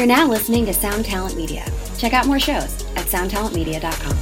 You're 0.00 0.06
now 0.06 0.26
listening 0.26 0.64
to 0.64 0.72
Sound 0.72 1.04
Talent 1.04 1.36
Media. 1.36 1.62
Check 1.98 2.14
out 2.14 2.24
more 2.24 2.40
shows 2.40 2.86
at 2.96 3.04
soundtalentmedia.com. 3.04 4.16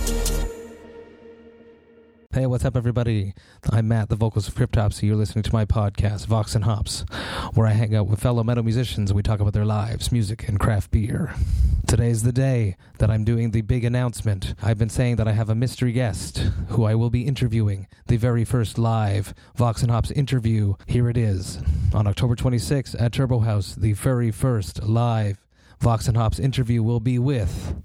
Hey, 2.33 2.47
what's 2.47 2.65
up, 2.65 2.75
everybody? 2.77 3.33
I'm 3.71 3.87
Matt, 3.87 4.09
the 4.09 4.17
vocals 4.17 4.49
of 4.49 4.57
Cryptopsy. 4.57 5.05
You're 5.05 5.15
listening 5.15 5.45
to 5.45 5.53
my 5.53 5.65
podcast, 5.65 6.27
Vox 6.27 6.57
and 6.57 6.65
Hops, 6.65 7.05
where 7.55 7.69
I 7.69 7.75
hang 7.75 7.95
out 7.95 8.09
with 8.09 8.19
fellow 8.19 8.43
metal 8.43 8.65
musicians 8.65 9.15
we 9.15 9.23
talk 9.23 9.39
about 9.39 9.53
their 9.53 9.65
lives, 9.65 10.11
music, 10.11 10.49
and 10.49 10.59
craft 10.59 10.91
beer. 10.91 11.33
Today's 11.87 12.25
the 12.25 12.33
day 12.33 12.77
that 12.99 13.09
I'm 13.09 13.23
doing 13.23 13.53
the 13.53 13.63
big 13.63 13.85
announcement. 13.85 14.55
I've 14.61 14.79
been 14.79 14.89
saying 14.89 15.15
that 15.15 15.29
I 15.29 15.33
have 15.33 15.49
a 15.49 15.55
mystery 15.55 15.93
guest 15.93 16.39
who 16.71 16.87
I 16.87 16.97
will 16.97 17.11
be 17.11 17.25
interviewing, 17.25 17.87
the 18.09 18.17
very 18.17 18.45
first 18.45 18.79
live 18.79 19.33
Vox 19.55 19.83
and 19.83 19.93
Hops 19.93 20.11
interview. 20.11 20.75
Here 20.89 21.09
it 21.09 21.17
is. 21.17 21.63
On 21.95 22.09
October 22.09 22.35
26th 22.35 23.01
at 23.01 23.13
Turbo 23.13 23.43
Haüs, 23.43 23.77
the 23.77 23.93
very 23.93 24.33
first 24.33 24.83
live 24.83 25.39
Vox 25.81 26.09
and 26.09 26.17
Hops 26.17 26.39
interview 26.41 26.83
will 26.83 27.01
be 27.01 27.19
with 27.19 27.83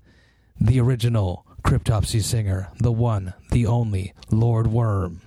the 0.60 0.80
original 0.80 1.46
Cryptopsy 1.64 2.24
singer, 2.24 2.70
the 2.80 2.92
one, 2.92 3.34
the 3.52 3.68
only, 3.68 4.14
Lord 4.32 4.68
Worm. 4.68 5.22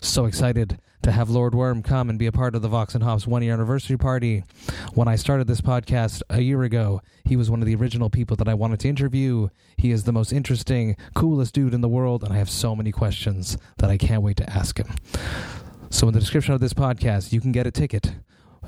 So 0.00 0.26
excited 0.26 0.78
to 1.02 1.12
have 1.12 1.30
Lord 1.30 1.54
Worm 1.54 1.82
come 1.82 2.10
and 2.10 2.18
be 2.18 2.26
a 2.26 2.32
part 2.32 2.54
of 2.54 2.60
the 2.60 2.68
Vox 2.68 2.94
and 2.94 3.02
Hops 3.02 3.26
one 3.26 3.42
year 3.42 3.54
anniversary 3.54 3.96
party. 3.96 4.44
When 4.92 5.08
I 5.08 5.16
started 5.16 5.46
this 5.46 5.62
podcast 5.62 6.20
a 6.28 6.42
year 6.42 6.62
ago, 6.62 7.00
he 7.24 7.36
was 7.36 7.50
one 7.50 7.60
of 7.60 7.66
the 7.66 7.74
original 7.74 8.10
people 8.10 8.36
that 8.36 8.48
I 8.48 8.54
wanted 8.54 8.80
to 8.80 8.88
interview. 8.88 9.48
He 9.78 9.90
is 9.90 10.04
the 10.04 10.12
most 10.12 10.30
interesting, 10.30 10.96
coolest 11.14 11.54
dude 11.54 11.74
in 11.74 11.80
the 11.80 11.88
world, 11.88 12.22
and 12.22 12.32
I 12.32 12.36
have 12.36 12.50
so 12.50 12.76
many 12.76 12.92
questions 12.92 13.56
that 13.78 13.88
I 13.88 13.96
can't 13.96 14.22
wait 14.22 14.36
to 14.38 14.50
ask 14.50 14.78
him. 14.78 14.94
So, 15.88 16.06
in 16.06 16.14
the 16.14 16.20
description 16.20 16.52
of 16.52 16.60
this 16.60 16.74
podcast, 16.74 17.32
you 17.32 17.40
can 17.40 17.50
get 17.50 17.66
a 17.66 17.70
ticket. 17.70 18.12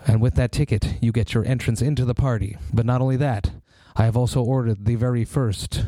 And 0.06 0.20
with 0.20 0.34
that 0.34 0.52
ticket, 0.52 0.96
you 1.00 1.12
get 1.12 1.34
your 1.34 1.44
entrance 1.44 1.82
into 1.82 2.04
the 2.04 2.14
party. 2.14 2.56
But 2.72 2.86
not 2.86 3.00
only 3.00 3.16
that, 3.16 3.50
I 3.94 4.04
have 4.04 4.16
also 4.16 4.42
ordered 4.42 4.86
the 4.86 4.94
very 4.94 5.24
first 5.24 5.84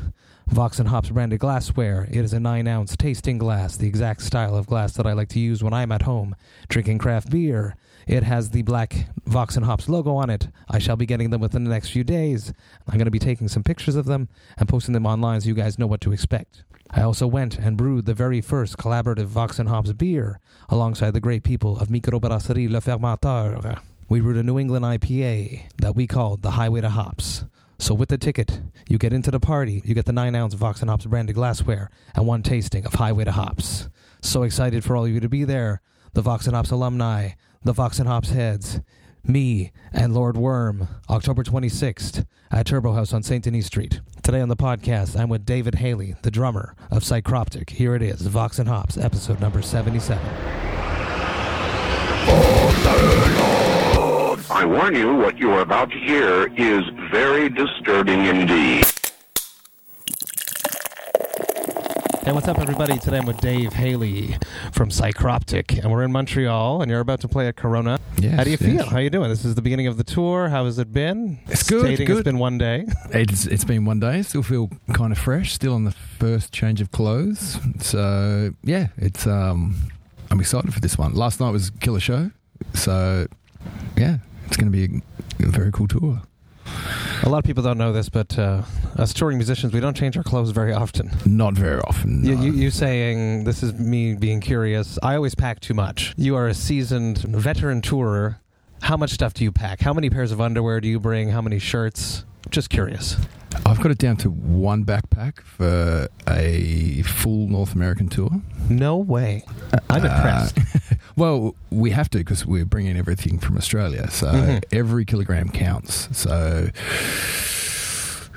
Vox 0.47 0.79
and 0.79 0.89
Hops 0.89 1.11
branded 1.11 1.41
glassware. 1.41 2.07
It 2.11 2.19
is 2.19 2.33
a 2.35 2.41
9 2.41 2.69
ounce 2.69 2.97
tasting 2.97 3.39
glass, 3.39 3.77
the 3.77 3.89
exact 3.89 4.23
style 4.23 4.55
of 4.55 4.67
glass 4.67 4.93
that 4.93 5.07
I 5.07 5.15
like 5.15 5.29
to 5.31 5.41
use 5.41 5.65
when 5.65 5.73
I'm 5.73 5.91
at 5.91 6.03
home 6.03 6.37
drinking 6.69 6.99
craft 6.99 7.31
beer. 7.31 7.77
It 8.07 8.23
has 8.23 8.51
the 8.51 8.63
black 8.63 9.07
Vox 9.25 9.57
and 9.57 9.65
Hops 9.65 9.89
logo 9.89 10.15
on 10.17 10.29
it. 10.29 10.49
I 10.69 10.79
shall 10.79 10.97
be 10.97 11.07
getting 11.07 11.31
them 11.31 11.41
within 11.41 11.65
the 11.65 11.71
next 11.71 11.91
few 11.91 12.05
days. 12.05 12.53
I'm 12.87 12.99
going 12.99 13.07
to 13.07 13.11
be 13.11 13.19
taking 13.19 13.49
some 13.49 13.63
pictures 13.63 13.97
of 13.97 14.05
them 14.05 14.29
and 14.59 14.69
posting 14.69 14.93
them 14.93 15.07
online 15.07 15.41
so 15.41 15.49
you 15.49 15.55
guys 15.55 15.79
know 15.79 15.87
what 15.87 16.03
to 16.03 16.13
expect. 16.13 16.65
I 16.91 17.01
also 17.01 17.27
went 17.27 17.59
and 17.59 17.79
brewed 17.79 18.05
the 18.05 18.13
very 18.13 18.43
first 18.43 18.77
collaborative 18.77 19.25
Vox 19.25 19.59
and 19.59 19.71
Hops 19.71 19.93
beer 19.95 20.41
alongside 20.69 21.13
the 21.13 21.21
great 21.21 21.43
people 21.43 21.79
of 21.79 21.89
Microbrasserie 21.89 22.71
Le 22.71 22.81
Fermenteur. 22.81 23.81
We 24.15 24.21
brewed 24.21 24.37
a 24.37 24.45
New 24.45 24.61
England 24.61 24.85
IPA 24.85 25.63
that 25.79 25.97
we 25.97 26.07
called 26.07 26.43
the 26.43 26.53
Highway 26.53 26.81
to 26.83 26.89
Hops. 26.89 27.47
So 27.81 27.95
with 27.95 28.11
the 28.11 28.17
ticket, 28.17 28.61
you 28.89 28.97
get 28.97 29.13
into 29.13 29.33
the 29.33 29.41
party, 29.41 29.83
you 29.85 29.93
get 29.93 30.05
the 30.05 30.13
9 30.13 30.37
ounce 30.37 30.55
Vox 30.55 30.81
and 30.83 30.89
Hops 30.89 31.05
branded 31.05 31.35
glassware, 31.35 31.91
and 32.15 32.25
one 32.25 32.45
tasting 32.45 32.87
of 32.87 32.95
Highway 32.95 33.25
to 33.25 33.33
Hops. 33.33 33.89
So 34.23 34.45
excited 34.45 34.85
for 34.85 34.97
all 34.97 35.05
of 35.05 35.11
you 35.11 35.19
to 35.19 35.29
be 35.29 35.43
there. 35.43 35.83
The 36.13 36.23
Vox 36.23 36.47
and 36.47 36.55
Hops 36.55 36.71
alumni, 36.71 37.31
the 37.65 37.73
Vox 37.73 37.99
and 37.99 38.07
Hops 38.07 38.31
heads, 38.31 38.81
me, 39.25 39.73
and 39.93 40.15
Lord 40.15 40.37
Worm, 40.37 40.87
October 41.11 41.43
26th 41.43 42.25
at 42.53 42.67
Turbo 42.67 42.93
Haüs 42.93 43.13
on 43.13 43.25
St. 43.25 43.43
Denis 43.43 43.67
Street. 43.67 44.01
Today 44.23 44.41
on 44.41 44.49
the 44.49 44.55
podcast, 44.55 45.19
I'm 45.19 45.29
with 45.29 45.45
David 45.45 45.75
Haley, 45.75 46.15
the 46.23 46.31
drummer 46.31 46.77
of 46.89 47.03
Psychroptic. 47.03 47.71
Here 47.71 47.97
it 47.97 48.03
is, 48.03 48.23
Vox 48.23 48.61
and 48.61 48.69
Hops, 48.69 48.97
episode 48.97 49.41
number 49.41 49.61
77. 49.61 50.21
I 54.55 54.65
warn 54.65 54.95
you, 54.95 55.15
what 55.17 55.37
you 55.39 55.51
are 55.51 55.61
about 55.61 55.91
to 55.91 55.99
hear 55.99 56.47
is 56.57 56.83
very 57.11 57.49
disturbing 57.49 58.25
indeed. 58.25 58.85
Hey, 62.25 62.33
what's 62.33 62.47
up, 62.49 62.59
everybody? 62.61 62.97
Today 62.99 63.19
I'm 63.19 63.27
with 63.27 63.39
Dave 63.41 63.73
Haley 63.73 64.37
from 64.73 64.89
Psychroptic, 64.91 65.79
and 65.83 65.91
we're 65.91 66.05
in 66.05 66.13
Montreal, 66.13 66.81
and 66.83 66.91
you're 66.91 67.01
about 67.01 67.21
to 67.23 67.29
play 67.29 67.49
at 67.49 67.57
Corona. 67.57 67.99
Yes, 68.17 68.35
How 68.37 68.45
do 68.45 68.51
you 68.51 68.57
feel? 68.57 68.75
yes. 68.77 68.87
How 68.89 68.99
you 68.99 69.11
doing? 69.11 69.29
This 69.29 69.45
is 69.45 69.57
the 69.57 69.61
beginning 69.63 69.89
of 69.89 69.97
the 69.99 70.05
tour. 70.05 70.49
How 70.49 70.65
has 70.67 70.79
it 70.79 70.93
been? 70.93 71.41
It's 71.49 71.65
good, 71.69 71.81
Stating 71.83 72.07
It's 72.07 72.15
good. 72.17 72.25
been 72.25 72.39
one 72.39 72.57
day. 72.57 72.87
It's 73.11 73.47
it's 73.47 73.65
been 73.65 73.85
one 73.85 74.01
day. 74.01 74.23
Still 74.23 74.43
feel 74.43 74.71
kind 74.93 75.13
of 75.13 75.19
fresh. 75.19 75.53
Still 75.53 75.75
on 75.75 75.85
the 75.85 75.91
first 75.93 76.53
change 76.53 76.81
of 76.81 76.91
clothes. 76.93 77.59
So 77.81 78.55
yeah, 78.63 78.89
it's 78.99 79.27
um, 79.27 79.91
I'm 80.31 80.41
excited 80.41 80.73
for 80.73 80.81
this 80.81 80.97
one. 80.97 81.13
Last 81.15 81.41
night 81.41 81.51
was 81.51 81.69
a 81.69 81.73
killer 81.73 82.01
show. 82.01 82.31
So 82.73 83.27
yeah, 83.97 84.19
it's 84.47 84.57
going 84.57 84.71
to 84.71 84.89
be 84.89 85.03
a, 85.45 85.49
very 85.49 85.73
cool 85.73 85.89
tour. 85.89 86.23
A 87.23 87.29
lot 87.29 87.39
of 87.39 87.45
people 87.45 87.63
don't 87.63 87.79
know 87.79 87.93
this, 87.93 88.09
but 88.09 88.39
uh, 88.39 88.63
us 88.97 89.13
touring 89.13 89.39
musicians, 89.39 89.73
we 89.73 89.81
don't 89.81 89.97
change 89.97 90.17
our 90.17 90.23
clothes 90.23 90.51
very 90.51 90.73
often. 90.73 91.11
Not 91.25 91.55
very 91.55 91.81
often. 91.81 92.23
No. 92.23 92.33
you, 92.33 92.53
you 92.53 92.71
saying 92.71 93.45
this 93.45 93.63
is 93.63 93.75
me 93.75 94.15
being 94.15 94.41
curious? 94.41 94.99
I 95.03 95.17
always 95.17 95.35
pack 95.35 95.61
too 95.61 95.75
much. 95.75 96.15
You 96.17 96.37
are 96.37 96.47
a 96.47 96.55
seasoned 96.55 97.19
veteran 97.19 97.83
tourer. 97.83 98.37
How 98.83 98.97
much 98.97 99.11
stuff 99.11 99.33
do 99.35 99.45
you 99.45 99.53
pack? 99.53 99.81
How 99.81 99.93
many 99.95 100.11
pairs 100.11 100.33
of 100.33 100.41
underwear 100.41 100.81
do 100.81 100.89
you 100.89 101.01
bring? 101.01 101.31
How 101.31 101.41
many 101.41 101.59
shirts? 101.59 102.25
Just 102.51 102.71
curious. 102.71 103.17
I've 103.67 103.81
got 103.81 103.91
it 103.93 103.99
down 103.99 104.17
to 104.19 104.31
one 104.31 104.85
backpack 104.85 105.41
for 105.43 106.09
a 106.29 107.03
full 107.03 107.47
North 107.49 107.75
American 107.75 108.09
tour. 108.09 108.31
No 108.69 108.97
way. 108.97 109.45
I'm 109.91 110.03
Uh, 110.05 110.15
impressed. 110.15 110.59
Well, 111.17 111.55
we 111.71 111.93
have 111.93 112.11
to 112.11 112.19
because 112.19 112.45
we're 112.45 112.65
bringing 112.65 112.97
everything 112.97 113.39
from 113.39 113.57
Australia. 113.57 114.11
So 114.11 114.27
Mhm. 114.33 114.65
every 114.73 115.05
kilogram 115.05 115.49
counts. 115.49 116.09
So 116.11 116.71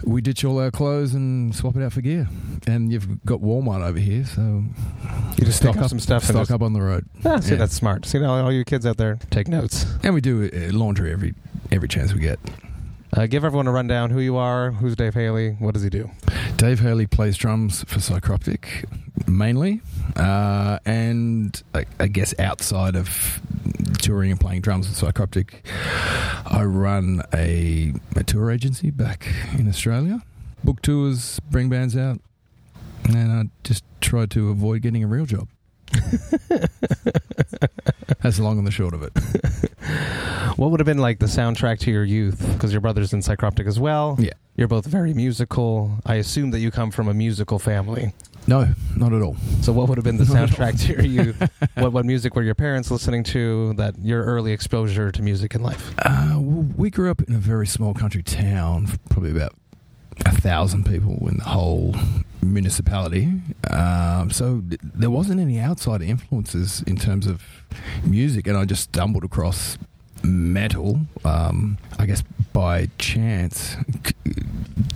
we 0.04 0.22
ditch 0.22 0.46
all 0.46 0.60
our 0.60 0.70
clothes 0.70 1.16
and 1.16 1.56
swap 1.56 1.76
it 1.76 1.82
out 1.84 1.92
for 1.94 2.02
gear. 2.02 2.28
And 2.68 2.92
you've 2.92 3.24
got 3.26 3.42
Walmart 3.42 3.82
over 3.84 3.98
here, 3.98 4.26
so 4.26 4.64
You 5.40 5.46
just 5.46 5.58
stock 5.58 5.76
up 5.78 5.84
up 5.86 5.90
some 5.90 6.00
stuff 6.00 6.22
and 6.24 6.30
stock 6.30 6.42
just- 6.44 6.52
up 6.52 6.62
on 6.62 6.74
the 6.74 6.82
road. 6.82 7.06
Ah, 7.26 7.40
see, 7.40 7.54
Yeah. 7.54 7.58
that's 7.58 7.74
smart. 7.74 8.06
See, 8.06 8.20
now 8.20 8.36
all 8.44 8.52
you 8.52 8.64
kids 8.64 8.86
out 8.86 8.98
there, 8.98 9.18
take 9.32 9.48
notes. 9.48 9.88
And 10.04 10.14
we 10.14 10.22
do 10.22 10.44
uh, 10.54 10.72
laundry 10.72 11.12
every 11.12 11.34
every 11.72 11.88
chance 11.88 12.14
we 12.14 12.20
get. 12.20 12.40
Uh, 13.16 13.26
give 13.26 13.44
everyone 13.44 13.68
a 13.68 13.72
rundown 13.72 14.10
who 14.10 14.20
you 14.20 14.36
are, 14.36 14.72
who's 14.72 14.96
Dave 14.96 15.14
Haley, 15.14 15.52
what 15.60 15.74
does 15.74 15.84
he 15.84 15.90
do? 15.90 16.10
Dave 16.58 16.80
Haley 16.80 17.08
plays 17.08 17.38
drums 17.38 17.84
for 17.86 18.00
Psychroptic 18.00 18.86
mainly, 19.28 19.82
uh, 20.16 20.80
and 20.86 21.62
I, 21.74 21.86
I 22.00 22.08
guess 22.08 22.34
outside 22.40 22.96
of 22.96 23.42
touring 24.02 24.32
and 24.32 24.40
playing 24.40 24.62
drums 24.62 24.88
with 24.90 24.98
Psychroptic, 25.00 25.62
I 26.46 26.64
run 26.64 27.22
a, 27.34 27.94
a 28.16 28.24
tour 28.24 28.52
agency 28.52 28.92
back 28.92 29.28
in 29.58 29.68
Australia. 29.68 30.22
Book 30.64 30.82
tours, 30.82 31.40
bring 31.50 31.70
bands 31.70 31.96
out, 31.96 32.20
and 33.06 33.32
I 33.32 33.44
just 33.64 33.84
try 34.02 34.26
to 34.28 34.50
avoid 34.50 34.82
getting 34.82 35.04
a 35.04 35.08
real 35.08 35.26
job. 35.26 35.48
That's 38.22 38.38
the 38.38 38.44
long 38.44 38.58
and 38.58 38.68
the 38.68 38.72
short 38.72 38.94
of 38.94 39.04
it. 39.04 39.14
What 40.58 40.72
would 40.72 40.80
have 40.80 40.88
been 40.88 40.98
like 40.98 41.20
the 41.20 41.28
soundtrack 41.28 41.78
to 41.82 41.92
your 41.92 42.04
youth? 42.04 42.44
Because 42.54 42.72
your 42.72 42.82
brother's 42.82 43.14
in 43.14 43.20
Psychroptic 43.20 43.68
as 43.68 43.80
well. 43.80 44.16
Yeah. 44.18 44.32
You're 44.56 44.68
both 44.68 44.88
very 44.88 45.14
musical. 45.14 46.00
I 46.04 46.16
assume 46.16 46.50
that 46.50 46.60
you 46.60 46.72
come 46.72 46.90
from 46.90 47.08
a 47.08 47.14
musical 47.14 47.60
family. 47.60 48.12
No, 48.48 48.68
not 48.96 49.14
at 49.14 49.22
all. 49.22 49.38
So, 49.62 49.72
what 49.72 49.88
would 49.88 50.00
have 50.00 50.04
been 50.04 50.18
the 50.18 50.26
Not 50.34 50.50
soundtrack 50.50 50.82
to 50.88 50.94
your 50.94 51.26
youth? 51.26 51.52
what 51.76 51.94
what 51.94 52.06
music 52.06 52.36
were 52.36 52.42
your 52.42 52.56
parents 52.56 52.90
listening 52.90 53.24
to? 53.26 53.74
That 53.74 54.00
your 54.00 54.24
early 54.24 54.52
exposure 54.52 55.12
to 55.12 55.22
music 55.22 55.54
in 55.54 55.62
life. 55.62 55.94
Uh, 56.00 56.40
we 56.40 56.90
grew 56.90 57.12
up 57.12 57.22
in 57.22 57.36
a 57.36 57.40
very 57.40 57.68
small 57.68 57.94
country 57.94 58.24
town, 58.24 58.88
probably 59.12 59.30
about 59.30 59.54
a 60.26 60.32
thousand 60.32 60.86
people 60.88 61.28
in 61.30 61.38
the 61.38 61.44
whole 61.44 61.96
municipality. 62.42 63.32
Um, 63.70 64.32
so 64.32 64.64
th- 64.68 64.82
there 64.82 65.12
wasn't 65.12 65.40
any 65.40 65.60
outside 65.60 66.02
influences 66.02 66.82
in 66.88 66.96
terms 66.96 67.28
of 67.28 67.44
music, 68.04 68.48
and 68.48 68.58
I 68.58 68.66
just 68.66 68.86
stumbled 68.86 69.24
across 69.24 69.78
metal, 70.28 71.00
um, 71.26 71.78
I 71.98 72.06
guess 72.06 72.24
by 72.54 72.90
chance, 72.98 73.76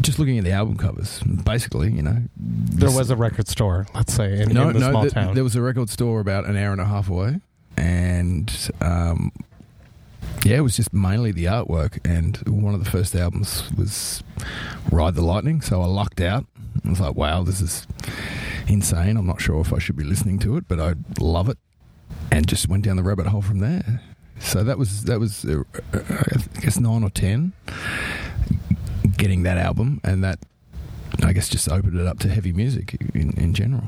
just 0.02 0.20
looking 0.20 0.38
at 0.38 0.44
the 0.44 0.52
album 0.52 0.78
covers. 0.78 1.22
Basically, 1.24 1.92
you 1.92 2.02
know, 2.02 2.18
There 2.38 2.92
was 2.92 3.10
a 3.10 3.16
record 3.16 3.48
store, 3.48 3.88
let's 3.96 4.14
say, 4.14 4.42
in, 4.42 4.50
no, 4.54 4.70
in 4.70 4.74
the 4.74 4.80
no, 4.80 4.90
small 4.90 5.02
th- 5.04 5.14
town. 5.14 5.36
there 5.36 5.44
was 5.44 5.56
a 5.56 5.62
record 5.62 5.90
store 5.90 6.20
about 6.20 6.46
an 6.46 6.56
hour 6.58 6.72
and 6.72 6.82
a 6.82 6.86
half 6.86 7.10
away, 7.10 7.40
and 7.78 8.72
um, 8.82 9.32
yeah, 10.44 10.58
it 10.58 10.62
was 10.62 10.76
just 10.76 10.94
mainly 10.94 11.32
the 11.32 11.46
artwork. 11.46 12.00
And 12.04 12.38
one 12.48 12.74
of 12.74 12.84
the 12.84 12.90
first 12.90 13.16
albums 13.16 13.72
was 13.78 14.24
Ride 14.92 15.16
the 15.16 15.22
Lightning, 15.22 15.62
so 15.62 15.82
I 15.82 15.86
lucked 15.86 16.20
out. 16.22 16.46
I 16.86 16.90
was 16.90 17.00
like, 17.00 17.16
wow, 17.16 17.44
this 17.44 17.62
is 17.62 17.86
insane. 18.68 19.18
I'm 19.18 19.28
not 19.28 19.40
sure 19.42 19.62
if 19.62 19.72
I 19.74 19.78
should 19.80 19.96
be 19.98 20.04
listening 20.04 20.40
to 20.40 20.58
it, 20.58 20.68
but 20.68 20.80
I 20.80 20.96
love 21.20 21.48
it, 21.50 21.58
and 22.32 22.48
just 22.48 22.68
went 22.68 22.86
down 22.86 22.96
the 22.96 23.04
rabbit 23.04 23.28
hole 23.28 23.42
from 23.42 23.60
there. 23.60 24.02
So 24.42 24.64
that 24.64 24.78
was 24.78 25.04
that 25.06 25.20
was 25.20 25.46
uh, 25.46 25.64
uh, 25.94 26.00
I 26.58 26.60
guess 26.62 26.80
nine 26.80 27.04
or 27.04 27.10
ten, 27.10 27.54
getting 29.18 29.44
that 29.44 29.58
album, 29.58 30.02
and 30.04 30.24
that 30.24 30.40
I 31.24 31.34
guess 31.34 31.48
just 31.50 31.70
opened 31.70 32.00
it 32.00 32.08
up 32.08 32.20
to 32.20 32.30
heavy 32.30 32.52
music 32.52 32.98
in, 33.14 33.32
in 33.38 33.54
general. 33.54 33.84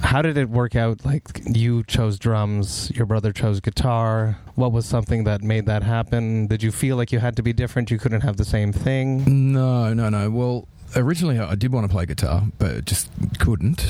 How 0.00 0.22
did 0.22 0.36
it 0.36 0.48
work 0.48 0.76
out? 0.76 1.04
Like 1.04 1.40
you 1.44 1.82
chose 1.84 2.18
drums, 2.18 2.92
your 2.94 3.06
brother 3.06 3.32
chose 3.32 3.60
guitar. 3.60 4.38
What 4.54 4.70
was 4.72 4.86
something 4.86 5.24
that 5.24 5.42
made 5.42 5.66
that 5.66 5.82
happen? 5.82 6.46
Did 6.46 6.62
you 6.62 6.70
feel 6.70 6.96
like 6.96 7.10
you 7.10 7.18
had 7.18 7.34
to 7.36 7.42
be 7.42 7.52
different? 7.52 7.90
You 7.90 7.98
couldn't 7.98 8.20
have 8.20 8.36
the 8.36 8.44
same 8.44 8.72
thing? 8.72 9.52
No, 9.52 9.92
no, 9.94 10.08
no. 10.08 10.30
Well, 10.30 10.68
originally 10.94 11.38
I 11.38 11.56
did 11.56 11.72
want 11.72 11.86
to 11.88 11.92
play 11.92 12.06
guitar, 12.06 12.44
but 12.58 12.84
just 12.84 13.10
couldn't. 13.40 13.84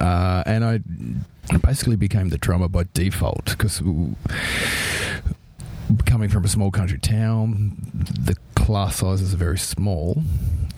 Uh, 0.00 0.42
and 0.46 0.64
I 0.64 0.80
basically 1.58 1.96
became 1.96 2.30
the 2.30 2.38
drummer 2.38 2.68
by 2.68 2.84
default 2.94 3.44
because 3.44 3.82
coming 6.06 6.28
from 6.28 6.44
a 6.44 6.48
small 6.48 6.70
country 6.70 6.98
town, 6.98 7.76
the 7.94 8.36
class 8.54 8.96
sizes 8.96 9.34
are 9.34 9.36
very 9.38 9.58
small. 9.58 10.22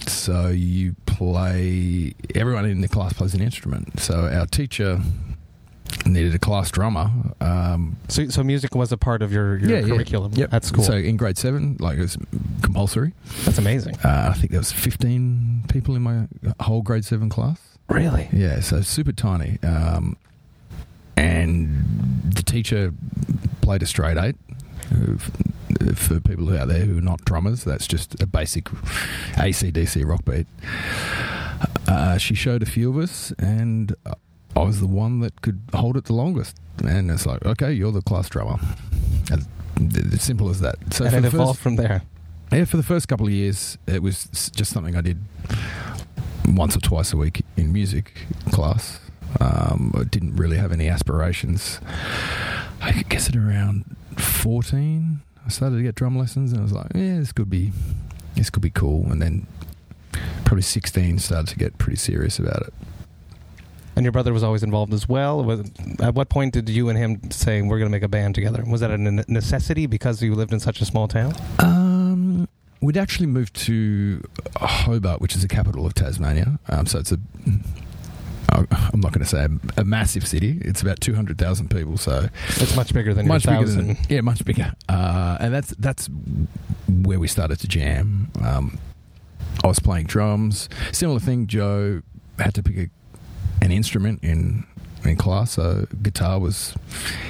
So 0.06 0.48
you 0.48 0.94
play, 1.06 2.14
everyone 2.34 2.66
in 2.66 2.80
the 2.80 2.88
class 2.88 3.12
plays 3.14 3.34
an 3.34 3.40
instrument. 3.40 4.00
So 4.00 4.26
our 4.28 4.46
teacher 4.46 5.00
needed 6.06 6.34
a 6.34 6.38
class 6.38 6.70
drummer. 6.70 7.10
Um, 7.40 7.96
So, 8.08 8.28
so 8.28 8.42
music 8.42 8.74
was 8.74 8.92
a 8.92 8.96
part 8.98 9.22
of 9.22 9.32
your, 9.32 9.56
your 9.58 9.82
curriculum 9.86 10.32
Yep. 10.34 10.52
at 10.52 10.64
school. 10.64 10.84
So 10.84 10.92
in 10.94 11.16
grade 11.16 11.38
seven, 11.38 11.76
like 11.80 11.96
it 11.98 12.02
was 12.02 12.18
compulsory. 12.62 13.12
That's 13.44 13.58
amazing. 13.58 13.96
Uh, 14.04 14.30
I 14.34 14.38
think 14.38 14.50
there 14.50 14.60
was 14.60 14.72
15 14.72 15.64
people 15.68 15.94
in 15.96 16.02
my 16.02 16.26
whole 16.60 16.82
grade 16.82 17.04
seven 17.04 17.28
class. 17.30 17.58
Really? 17.88 18.28
Yeah, 18.32 18.60
so 18.60 18.80
super 18.82 19.12
tiny. 19.12 19.58
Um, 19.62 20.16
and 21.16 22.22
the 22.34 22.42
teacher 22.42 22.92
played 23.62 23.82
a 23.82 23.86
straight 23.86 24.16
eight. 24.18 24.36
Uh, 24.92 25.92
For 25.94 26.20
people 26.20 26.56
out 26.56 26.68
there 26.68 26.80
who 26.80 26.98
are 26.98 27.02
not 27.02 27.24
drummers, 27.24 27.64
that's 27.64 27.86
just 27.86 28.20
a 28.22 28.26
basic 28.26 28.64
ACDC 29.34 30.04
rock 30.06 30.24
beat. 30.24 30.46
Uh, 31.88 32.16
she 32.18 32.34
showed 32.34 32.62
a 32.62 32.66
few 32.66 32.90
of 32.90 32.96
us, 32.98 33.32
and 33.38 33.94
I 34.56 34.62
was 34.62 34.80
the 34.80 34.86
one 34.86 35.20
that 35.20 35.42
could 35.42 35.60
hold 35.74 35.96
it 35.96 36.04
the 36.04 36.12
longest. 36.14 36.56
And 36.84 37.10
it's 37.10 37.26
like, 37.26 37.44
okay, 37.44 37.72
you're 37.72 37.92
the 37.92 38.02
class 38.02 38.28
drummer. 38.28 38.58
As, 39.30 39.46
as 40.12 40.22
simple 40.22 40.48
as 40.50 40.60
that. 40.60 40.76
So 40.92 41.04
and 41.04 41.12
for 41.12 41.18
it 41.18 41.20
the 41.22 41.30
first- 41.30 41.34
evolved 41.34 41.58
from 41.60 41.76
there. 41.76 42.02
yeah, 42.52 42.64
for 42.64 42.76
the 42.76 42.82
first 42.82 43.08
couple 43.08 43.26
of 43.26 43.32
years, 43.32 43.78
it 43.86 44.02
was 44.02 44.50
just 44.54 44.72
something 44.72 44.96
I 44.96 45.00
did 45.00 45.18
once 46.48 46.76
or 46.76 46.80
twice 46.80 47.12
a 47.12 47.16
week 47.16 47.42
in 47.56 47.72
music 47.72 48.12
class. 48.52 49.00
Um, 49.40 49.92
I 49.98 50.04
didn't 50.04 50.36
really 50.36 50.56
have 50.58 50.72
any 50.72 50.88
aspirations. 50.88 51.80
I 52.80 53.02
guess 53.08 53.28
at 53.28 53.36
around 53.36 53.96
fourteen, 54.20 55.22
I 55.44 55.48
started 55.48 55.76
to 55.76 55.82
get 55.82 55.94
drum 55.94 56.18
lessons, 56.18 56.52
and 56.52 56.60
I 56.60 56.62
was 56.62 56.72
like, 56.72 56.92
"Yeah, 56.94 57.18
this 57.18 57.32
could 57.32 57.50
be, 57.50 57.72
this 58.34 58.50
could 58.50 58.62
be 58.62 58.70
cool." 58.70 59.10
And 59.10 59.20
then 59.20 59.46
probably 60.44 60.62
sixteen, 60.62 61.18
started 61.18 61.48
to 61.48 61.56
get 61.56 61.78
pretty 61.78 61.96
serious 61.96 62.38
about 62.38 62.62
it. 62.62 62.74
And 63.96 64.04
your 64.04 64.10
brother 64.10 64.32
was 64.32 64.42
always 64.42 64.64
involved 64.64 64.92
as 64.92 65.08
well. 65.08 65.44
Was, 65.44 65.70
at 66.00 66.14
what 66.14 66.28
point 66.28 66.52
did 66.52 66.68
you 66.68 66.88
and 66.88 66.98
him 66.98 67.30
say 67.30 67.62
we're 67.62 67.78
going 67.78 67.88
to 67.88 67.94
make 67.94 68.02
a 68.02 68.08
band 68.08 68.34
together? 68.34 68.64
Was 68.66 68.80
that 68.80 68.90
a 68.90 68.98
necessity 68.98 69.86
because 69.86 70.20
you 70.20 70.34
lived 70.34 70.52
in 70.52 70.58
such 70.58 70.80
a 70.80 70.84
small 70.84 71.06
town? 71.06 71.32
Um, 71.60 72.48
we'd 72.80 72.96
actually 72.96 73.28
moved 73.28 73.54
to 73.54 74.20
Hobart, 74.56 75.20
which 75.20 75.36
is 75.36 75.42
the 75.42 75.48
capital 75.48 75.86
of 75.86 75.94
Tasmania. 75.94 76.58
Um, 76.68 76.86
so 76.86 76.98
it's 76.98 77.12
a, 77.12 77.20
I'm 78.54 79.00
not 79.00 79.12
going 79.12 79.24
to 79.24 79.28
say 79.28 79.44
a, 79.44 79.80
a 79.80 79.84
massive 79.84 80.26
city. 80.26 80.58
It's 80.62 80.80
about 80.82 81.00
200,000 81.00 81.68
people. 81.70 81.96
So 81.96 82.28
It's 82.48 82.76
much 82.76 82.92
bigger 82.94 83.12
than 83.14 83.26
much 83.26 83.44
bigger 83.44 83.56
thousand. 83.58 83.86
than 83.88 83.96
yeah, 84.08 84.20
much 84.20 84.44
bigger. 84.44 84.72
Uh, 84.88 85.36
and 85.40 85.52
that's 85.52 85.70
that's 85.78 86.08
where 86.88 87.18
we 87.18 87.28
started 87.28 87.58
to 87.60 87.68
jam. 87.68 88.30
Um, 88.42 88.78
I 89.62 89.66
was 89.66 89.78
playing 89.80 90.06
drums. 90.06 90.68
Similar 90.92 91.20
thing. 91.20 91.46
Joe 91.46 92.02
had 92.38 92.54
to 92.54 92.62
pick 92.62 92.76
a, 92.76 92.90
an 93.64 93.72
instrument 93.72 94.22
in 94.22 94.64
in 95.04 95.16
class. 95.16 95.52
So 95.52 95.86
guitar 96.02 96.38
was 96.38 96.74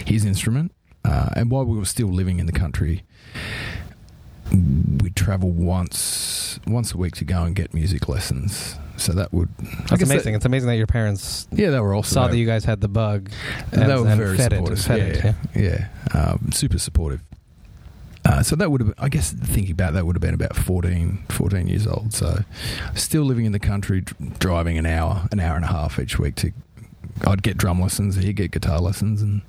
his 0.07 0.25
instrument. 0.25 0.73
Uh, 1.05 1.29
and 1.37 1.51
while 1.51 1.65
we 1.65 1.77
were 1.77 1.85
still 1.85 2.09
living 2.09 2.39
in 2.39 2.47
the 2.47 2.53
country, 2.53 3.05
we'd 4.53 5.17
travel 5.17 5.51
once 5.51 6.59
once 6.67 6.93
a 6.93 6.97
week 6.99 7.15
to 7.17 7.25
go 7.25 7.43
and 7.43 7.55
get 7.57 7.75
music 7.75 8.09
lessons. 8.09 8.77
So 8.97 9.13
that 9.13 9.33
would 9.33 9.49
That's 9.59 9.91
guess 9.91 9.99
that- 9.99 10.03
amazing. 10.05 10.35
it's 10.37 10.45
amazing 10.45 10.69
that 10.69 10.77
your 10.77 10.87
parents 10.87 11.49
yeah, 11.53 11.71
they 11.71 11.81
were 11.81 11.95
also 11.95 12.15
saw 12.15 12.29
that 12.29 12.37
you 12.37 12.47
guys 12.47 12.65
had 12.65 12.81
the 12.81 12.89
bug 12.89 13.31
and 13.73 13.83
and, 13.83 13.91
they 13.91 13.97
were 13.97 14.07
and 14.09 14.21
very 14.21 14.37
fed 14.37 14.53
supportive. 14.53 14.79
it. 14.79 14.83
Fed 14.83 14.99
yeah, 14.99 15.31
it. 15.31 15.35
Yeah. 15.55 15.89
yeah, 16.15 16.21
Um, 16.21 16.51
super 16.53 16.79
supportive. 16.79 17.21
Uh, 18.27 18.43
so 18.43 18.57
that 18.57 18.71
would 18.71 18.81
have, 18.81 18.95
I 18.99 19.11
guess, 19.11 19.33
thinking 19.33 19.73
about 19.73 19.93
that 19.93 20.07
would 20.07 20.17
have 20.17 20.23
been 20.23 20.33
about 20.33 20.57
14, 20.57 21.25
14 21.29 21.67
years 21.67 21.87
old. 21.87 22.15
So, 22.15 22.39
still 22.95 23.23
living 23.23 23.45
in 23.45 23.53
the 23.53 23.59
country, 23.59 24.03
driving 24.39 24.79
an 24.79 24.87
hour, 24.87 25.29
an 25.31 25.41
hour 25.41 25.57
and 25.57 25.65
a 25.65 25.69
half 25.69 25.99
each 25.99 26.19
week 26.19 26.37
to. 26.37 26.53
I'd 27.27 27.43
get 27.43 27.59
drum 27.59 27.83
lessons, 27.83 28.17
he'd 28.17 28.33
get 28.37 28.51
guitar 28.51 28.79
lessons, 28.81 29.21
and 29.21 29.43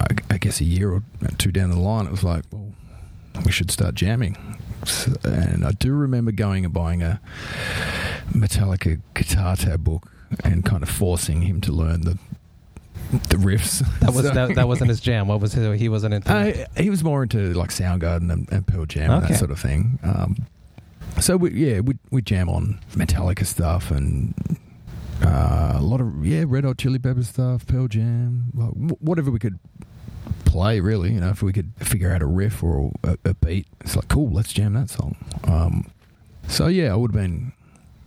I, 0.00 0.34
I 0.34 0.38
guess 0.38 0.60
a 0.60 0.64
year 0.64 0.92
or 0.92 1.02
two 1.36 1.50
down 1.50 1.70
the 1.70 1.80
line, 1.80 2.06
it 2.06 2.12
was 2.12 2.22
like, 2.22 2.44
well, 2.52 2.72
we 3.44 3.52
should 3.52 3.70
start 3.70 3.94
jamming. 3.94 4.36
And 5.24 5.64
I 5.64 5.70
do 5.72 5.92
remember 5.92 6.32
going 6.32 6.64
and 6.64 6.74
buying 6.74 7.02
a 7.02 7.20
Metallica 8.30 9.00
guitar 9.14 9.56
tab 9.56 9.84
book 9.84 10.10
and 10.44 10.64
kind 10.64 10.82
of 10.82 10.88
forcing 10.88 11.42
him 11.42 11.60
to 11.62 11.72
learn 11.72 12.02
the 12.02 12.18
the 13.28 13.36
riffs. 13.36 13.80
That 14.00 14.14
was 14.14 14.24
So- 14.26 14.32
that, 14.32 14.54
that 14.54 14.66
wasn't 14.68 14.88
his 14.88 15.00
jam. 15.00 15.28
What 15.28 15.40
was 15.40 15.52
his? 15.52 15.78
He 15.80 15.88
wasn't 15.88 16.14
into. 16.14 16.32
uh, 16.32 16.66
he 16.80 16.88
was 16.90 17.04
more 17.04 17.22
into 17.22 17.52
like 17.54 17.70
Soundgarden 17.70 18.32
and, 18.32 18.50
and 18.50 18.66
Pearl 18.66 18.86
Jam 18.86 19.10
and 19.10 19.22
that 19.24 19.38
sort 19.38 19.50
of 19.50 19.60
thing. 19.60 19.98
Um, 20.02 20.46
so 21.20 21.36
we, 21.36 21.50
yeah, 21.52 21.80
we 21.80 21.98
we 22.10 22.22
jam 22.22 22.48
on 22.48 22.80
Metallica 22.94 23.44
stuff 23.44 23.90
and 23.90 24.34
uh, 25.22 25.74
a 25.76 25.82
lot 25.82 26.00
of 26.00 26.24
yeah 26.24 26.44
Red 26.46 26.64
Hot 26.64 26.78
Chili 26.78 26.98
Peppers 26.98 27.28
stuff, 27.28 27.66
Pearl 27.66 27.86
Jam, 27.86 28.44
like, 28.54 28.70
wh- 28.70 29.02
whatever 29.02 29.30
we 29.30 29.38
could 29.38 29.58
play. 30.44 30.80
Really, 30.80 31.12
you 31.12 31.20
know, 31.20 31.30
if 31.30 31.42
we 31.42 31.52
could 31.52 31.72
figure 31.78 32.12
out 32.12 32.22
a 32.22 32.26
riff 32.26 32.62
or 32.62 32.92
a, 33.04 33.16
a 33.24 33.34
beat, 33.34 33.66
it's 33.80 33.96
like 33.96 34.08
cool. 34.08 34.30
Let's 34.30 34.52
jam 34.52 34.74
that 34.74 34.90
song. 34.90 35.16
Um, 35.44 35.90
so 36.48 36.66
yeah, 36.66 36.92
I 36.92 36.96
would 36.96 37.12
have 37.14 37.20
been 37.22 37.52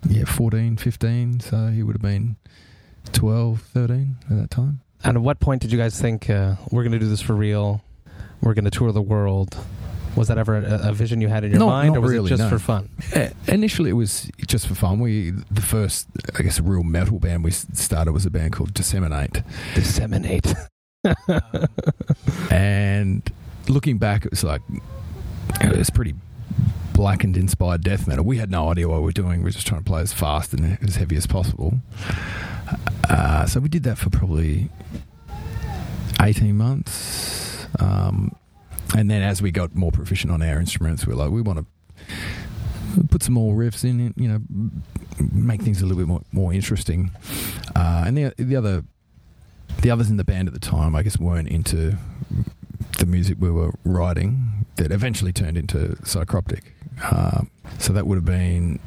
yeah 0.08 0.26
14, 0.26 0.78
15. 0.78 1.40
So 1.40 1.68
he 1.68 1.84
would 1.84 1.96
have 1.96 2.02
been 2.02 2.36
12, 3.14 3.62
13 3.62 4.18
at 4.30 4.38
that 4.38 4.50
time. 4.52 4.82
and 5.04 5.18
at 5.18 5.24
what 5.24 5.40
point 5.40 5.62
did 5.62 5.72
you 5.72 5.78
guys 5.78 6.00
think 6.00 6.30
uh, 6.30 6.56
we're 6.72 6.84
going 6.84 6.92
to 6.94 7.00
do 7.00 7.08
this 7.08 7.22
for 7.22 7.34
real? 7.34 7.82
We're 8.42 8.54
going 8.54 8.66
to 8.66 8.72
tour 8.72 8.92
the 8.92 9.02
world. 9.02 9.58
Was 10.16 10.30
that 10.30 10.38
ever 10.38 10.56
a, 10.58 10.90
a 10.90 10.94
vision 10.94 11.20
you 11.20 11.28
had 11.28 11.44
in 11.44 11.52
your 11.52 11.60
Not- 11.60 11.68
mind, 11.68 11.90
not 11.94 11.98
or 11.98 12.02
was 12.02 12.12
really, 12.12 12.28
it 12.28 12.38
just 12.38 12.44
no. 12.44 12.50
for 12.50 12.58
fun? 12.60 12.90
Uh, 13.14 13.30
initially, 13.48 13.90
it 13.90 13.94
was 13.94 14.32
just 14.48 14.66
for 14.68 14.74
fun. 14.76 15.00
We 15.00 15.32
the 15.52 15.62
first, 15.62 16.08
I 16.40 16.44
guess, 16.44 16.60
real 16.62 16.84
metal 16.84 17.20
band 17.20 17.44
we 17.44 17.52
started 17.52 18.14
was 18.14 18.26
a 18.26 18.30
band 18.30 18.54
called 18.54 18.74
Disseminate, 18.74 19.44
Disseminate. 19.74 20.54
and 22.52 23.22
looking 23.68 23.98
back, 23.98 24.26
it 24.26 24.32
was 24.32 24.44
like 24.44 24.62
it 25.62 25.78
was 25.78 25.90
pretty 25.90 26.16
blackened, 26.94 27.38
inspired 27.38 27.84
death 27.84 28.08
metal. 28.08 28.24
We 28.24 28.38
had 28.38 28.50
no 28.50 28.70
idea 28.70 28.88
what 28.88 29.00
we 29.00 29.06
were 29.06 29.12
doing. 29.12 29.40
We 29.40 29.46
were 29.46 29.52
just 29.52 29.68
trying 29.68 29.84
to 29.84 29.86
play 29.86 30.02
as 30.02 30.14
fast 30.14 30.54
and 30.54 30.78
as 30.82 30.96
heavy 30.96 31.16
as 31.16 31.28
possible. 31.28 31.80
Uh, 33.10 33.46
so 33.46 33.60
we 33.60 33.70
did 33.70 33.84
that 33.84 33.98
for 33.98 34.10
probably 34.10 34.70
eighteen 36.22 36.58
months, 36.58 37.68
um, 37.80 38.36
and 38.96 39.10
then 39.10 39.22
as 39.22 39.42
we 39.42 39.52
got 39.52 39.76
more 39.76 39.92
proficient 39.92 40.32
on 40.32 40.42
our 40.42 40.60
instruments, 40.60 41.06
we 41.06 41.14
were 41.14 41.20
like, 41.24 41.32
we 41.32 41.42
want 41.42 41.60
to 41.60 41.66
put 43.10 43.24
some 43.24 43.34
more 43.34 43.54
riffs 43.56 43.84
in, 43.84 44.14
you 44.16 44.28
know, 44.28 44.42
make 45.32 45.62
things 45.62 45.82
a 45.82 45.86
little 45.86 45.98
bit 45.98 46.08
more, 46.08 46.22
more 46.32 46.54
interesting. 46.54 47.12
Uh, 47.76 48.04
and 48.08 48.18
the 48.18 48.34
the 48.38 48.56
other 48.56 48.84
the 49.82 49.92
others 49.92 50.10
in 50.10 50.18
the 50.18 50.24
band 50.24 50.48
at 50.48 50.54
the 50.54 50.60
time, 50.60 50.96
I 50.96 51.04
guess, 51.04 51.18
weren't 51.20 51.48
into 51.48 51.98
the 53.00 53.06
music 53.06 53.38
we 53.40 53.50
were 53.50 53.72
writing. 53.84 54.66
That 54.78 54.92
eventually 54.92 55.32
turned 55.32 55.58
into 55.58 55.96
Psychroptic. 56.04 56.64
Um, 57.12 57.50
so 57.80 57.94
that 57.94 58.06
would 58.08 58.16
have 58.16 58.26
been 58.26 58.80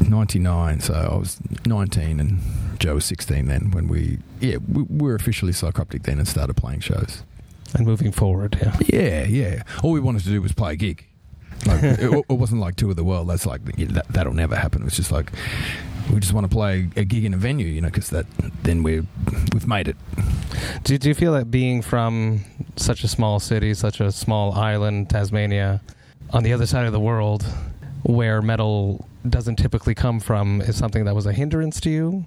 ninety 0.00 0.38
nine. 0.38 0.80
So 0.80 0.94
I 0.94 1.16
was 1.16 1.40
nineteen, 1.66 2.20
and 2.20 2.40
Joe 2.78 2.94
was 2.94 3.04
sixteen 3.04 3.46
then. 3.48 3.72
When 3.72 3.88
we 3.88 4.18
yeah 4.40 4.58
we, 4.58 4.82
we 4.82 5.08
were 5.08 5.16
officially 5.16 5.52
Psychroptic 5.52 6.04
then 6.04 6.18
and 6.18 6.28
started 6.28 6.54
playing 6.56 6.80
shows. 6.80 7.24
and 7.74 7.84
moving 7.84 8.12
forward, 8.12 8.56
yeah. 8.60 8.76
Yeah, 8.86 9.24
yeah. 9.24 9.62
All 9.82 9.90
we 9.90 9.98
wanted 10.00 10.22
to 10.22 10.28
do 10.28 10.40
was 10.40 10.52
play 10.52 10.74
a 10.74 10.76
gig. 10.76 11.04
Like 11.66 11.82
it, 11.82 12.24
it 12.28 12.32
wasn't 12.32 12.60
like 12.60 12.76
tour 12.76 12.90
of 12.90 12.96
the 12.96 13.04
world. 13.04 13.28
That's 13.28 13.46
like 13.46 13.62
yeah, 13.76 13.86
that, 13.90 14.08
that'll 14.08 14.34
never 14.34 14.54
happen. 14.54 14.82
It 14.82 14.84
was 14.84 14.96
just 14.96 15.10
like 15.10 15.32
we 16.12 16.20
just 16.20 16.32
want 16.32 16.44
to 16.48 16.54
play 16.54 16.88
a 16.96 17.04
gig 17.04 17.24
in 17.24 17.34
a 17.34 17.36
venue, 17.36 17.66
you 17.66 17.80
know, 17.80 17.88
because 17.88 18.10
that 18.10 18.26
then 18.62 18.82
we 18.82 19.00
we've 19.52 19.66
made 19.66 19.88
it. 19.88 19.96
Do, 20.84 20.96
do 20.98 21.08
you 21.08 21.14
feel 21.14 21.32
that 21.34 21.50
being 21.50 21.82
from 21.82 22.40
such 22.76 23.04
a 23.04 23.08
small 23.08 23.40
city, 23.40 23.74
such 23.74 24.00
a 24.00 24.10
small 24.12 24.52
island, 24.52 25.10
Tasmania, 25.10 25.80
on 26.30 26.42
the 26.42 26.52
other 26.52 26.66
side 26.66 26.86
of 26.86 26.92
the 26.92 27.00
world, 27.00 27.44
where 28.02 28.40
metal 28.42 29.06
doesn't 29.28 29.56
typically 29.56 29.94
come 29.94 30.20
from, 30.20 30.60
is 30.60 30.76
something 30.76 31.04
that 31.04 31.14
was 31.14 31.26
a 31.26 31.32
hindrance 31.32 31.80
to 31.80 31.90
you? 31.90 32.26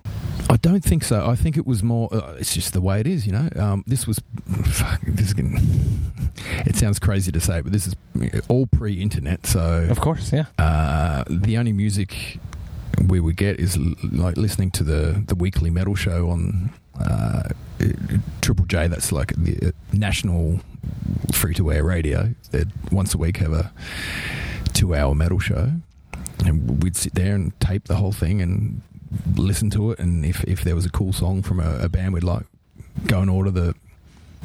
I 0.50 0.58
don't 0.58 0.84
think 0.84 1.04
so. 1.04 1.28
I 1.28 1.36
think 1.36 1.58
it 1.58 1.66
was 1.66 1.84
more. 1.84 2.10
Uh, 2.14 2.36
it's 2.40 2.54
just 2.54 2.74
the 2.74 2.82
way 2.82 3.00
it 3.00 3.08
is, 3.08 3.26
you 3.26 3.32
know. 3.32 3.50
Um, 3.56 3.84
this 3.88 4.06
was. 4.08 4.20
Fuck, 4.66 5.02
this 5.06 5.28
is. 5.28 5.34
Gonna, 5.34 5.60
it 6.66 6.76
sounds 6.76 7.00
crazy 7.00 7.32
to 7.32 7.40
say, 7.40 7.62
but 7.62 7.72
this 7.72 7.88
is 7.88 7.96
all 8.48 8.66
pre-internet. 8.66 9.46
So 9.46 9.88
Of 9.90 10.00
course, 10.00 10.34
yeah. 10.34 10.46
uh, 10.58 11.24
the 11.30 11.58
only 11.58 11.72
music 11.74 12.40
we 13.08 13.20
would 13.20 13.36
get 13.36 13.60
is 13.60 13.78
like 13.78 14.38
listening 14.38 14.72
to 14.72 14.84
the 14.84 15.24
the 15.28 15.36
weekly 15.36 15.70
metal 15.70 15.96
show 15.96 16.30
on 16.30 16.72
Uh, 17.00 17.50
Triple 18.42 18.66
J, 18.66 18.90
that's 18.90 19.12
like 19.14 19.34
the 19.38 19.68
uh, 19.68 19.72
national 19.94 20.60
free 21.32 21.54
to 21.54 21.72
air 21.72 21.86
radio. 21.86 22.36
They 22.52 22.66
once 22.92 23.16
a 23.16 23.18
week 23.18 23.38
have 23.38 23.54
a 23.54 23.72
two 24.74 24.94
hour 24.94 25.16
metal 25.16 25.40
show, 25.40 25.72
and 26.46 26.84
we'd 26.84 26.98
sit 26.98 27.14
there 27.16 27.36
and 27.36 27.58
tape 27.62 27.88
the 27.88 27.96
whole 27.96 28.12
thing 28.12 28.42
and 28.42 28.82
listen 29.38 29.70
to 29.70 29.92
it. 29.92 30.00
And 30.00 30.26
if 30.26 30.44
if 30.44 30.64
there 30.64 30.76
was 30.76 30.86
a 30.86 30.90
cool 30.90 31.14
song 31.14 31.42
from 31.42 31.60
a, 31.62 31.80
a 31.86 31.88
band 31.88 32.14
we'd 32.14 32.24
like, 32.24 32.46
go 33.08 33.22
and 33.22 33.30
order 33.30 33.52
the 33.52 33.76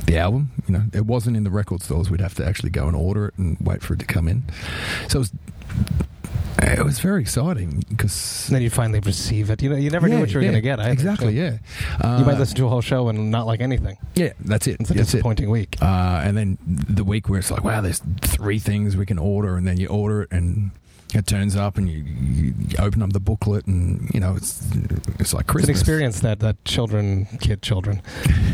the 0.07 0.17
album. 0.19 0.51
You 0.69 0.75
know, 0.75 0.85
it 0.93 1.07
wasn't 1.07 1.37
in 1.37 1.45
the 1.45 1.51
record 1.51 1.83
stores. 1.83 2.09
We'd 2.11 2.21
have 2.21 2.35
to 2.37 2.47
actually 2.47 2.71
go 2.71 2.87
and 2.87 2.97
order 2.97 3.27
it 3.29 3.35
and 3.39 3.57
wait 3.61 3.83
for 3.83 3.95
it 3.95 4.01
to 4.01 4.07
come 4.07 4.31
in. 4.31 4.45
So 5.09 5.19
it 5.19 5.23
was. 5.23 5.33
It 6.79 6.85
was 6.85 6.99
very 7.01 7.21
exciting 7.23 7.85
because 7.89 8.49
then 8.51 8.63
you 8.63 8.71
finally 8.71 9.01
receive 9.01 9.51
it. 9.51 9.63
You 9.63 9.71
know, 9.71 9.77
you 9.77 9.91
never 9.91 10.09
knew 10.09 10.21
what 10.21 10.31
you 10.31 10.37
were 10.37 10.43
going 10.43 10.55
to 10.55 10.61
get. 10.61 10.81
Either, 10.81 10.91
exactly, 10.93 11.27
so 11.27 11.31
yeah. 11.31 11.59
Uh, 12.01 12.19
You 12.21 12.25
might 12.27 12.39
listen 12.39 12.57
to 12.57 12.67
a 12.67 12.69
whole 12.69 12.81
show 12.81 13.09
and 13.09 13.31
not 13.31 13.47
like 13.47 13.61
anything. 13.61 13.97
Yeah, 14.15 14.33
that's 14.41 14.67
it. 14.67 14.81
It's 14.81 14.91
a 14.91 14.95
that's 14.95 15.09
it. 15.09 15.13
disappointing 15.19 15.51
week. 15.51 15.77
Uh, 15.81 16.21
and 16.25 16.37
then 16.37 16.59
the 16.67 17.05
week 17.05 17.29
where 17.29 17.39
it's 17.39 17.51
like, 17.51 17.65
wow, 17.65 17.81
there's 17.81 18.01
three 18.23 18.59
things 18.59 18.97
we 18.97 19.07
can 19.07 19.19
order, 19.19 19.57
and 19.57 19.67
then 19.67 19.79
you 19.79 19.87
order 19.89 20.23
it, 20.23 20.33
and 20.33 20.71
it 21.17 21.27
turns 21.27 21.57
up, 21.57 21.77
and 21.79 21.89
you, 21.89 22.05
you, 22.05 22.55
open 22.79 23.03
up 23.03 23.13
the 23.13 23.21
booklet, 23.21 23.67
and 23.67 24.11
you 24.15 24.21
know 24.21 24.35
it's 24.37 24.69
it's 25.19 25.33
like 25.35 25.47
Christmas. 25.47 25.71
It's 25.71 25.79
an 25.79 25.83
experience 25.83 26.21
that, 26.21 26.41
that 26.41 26.65
children, 26.65 27.27
kid 27.41 27.63
children, 27.63 28.03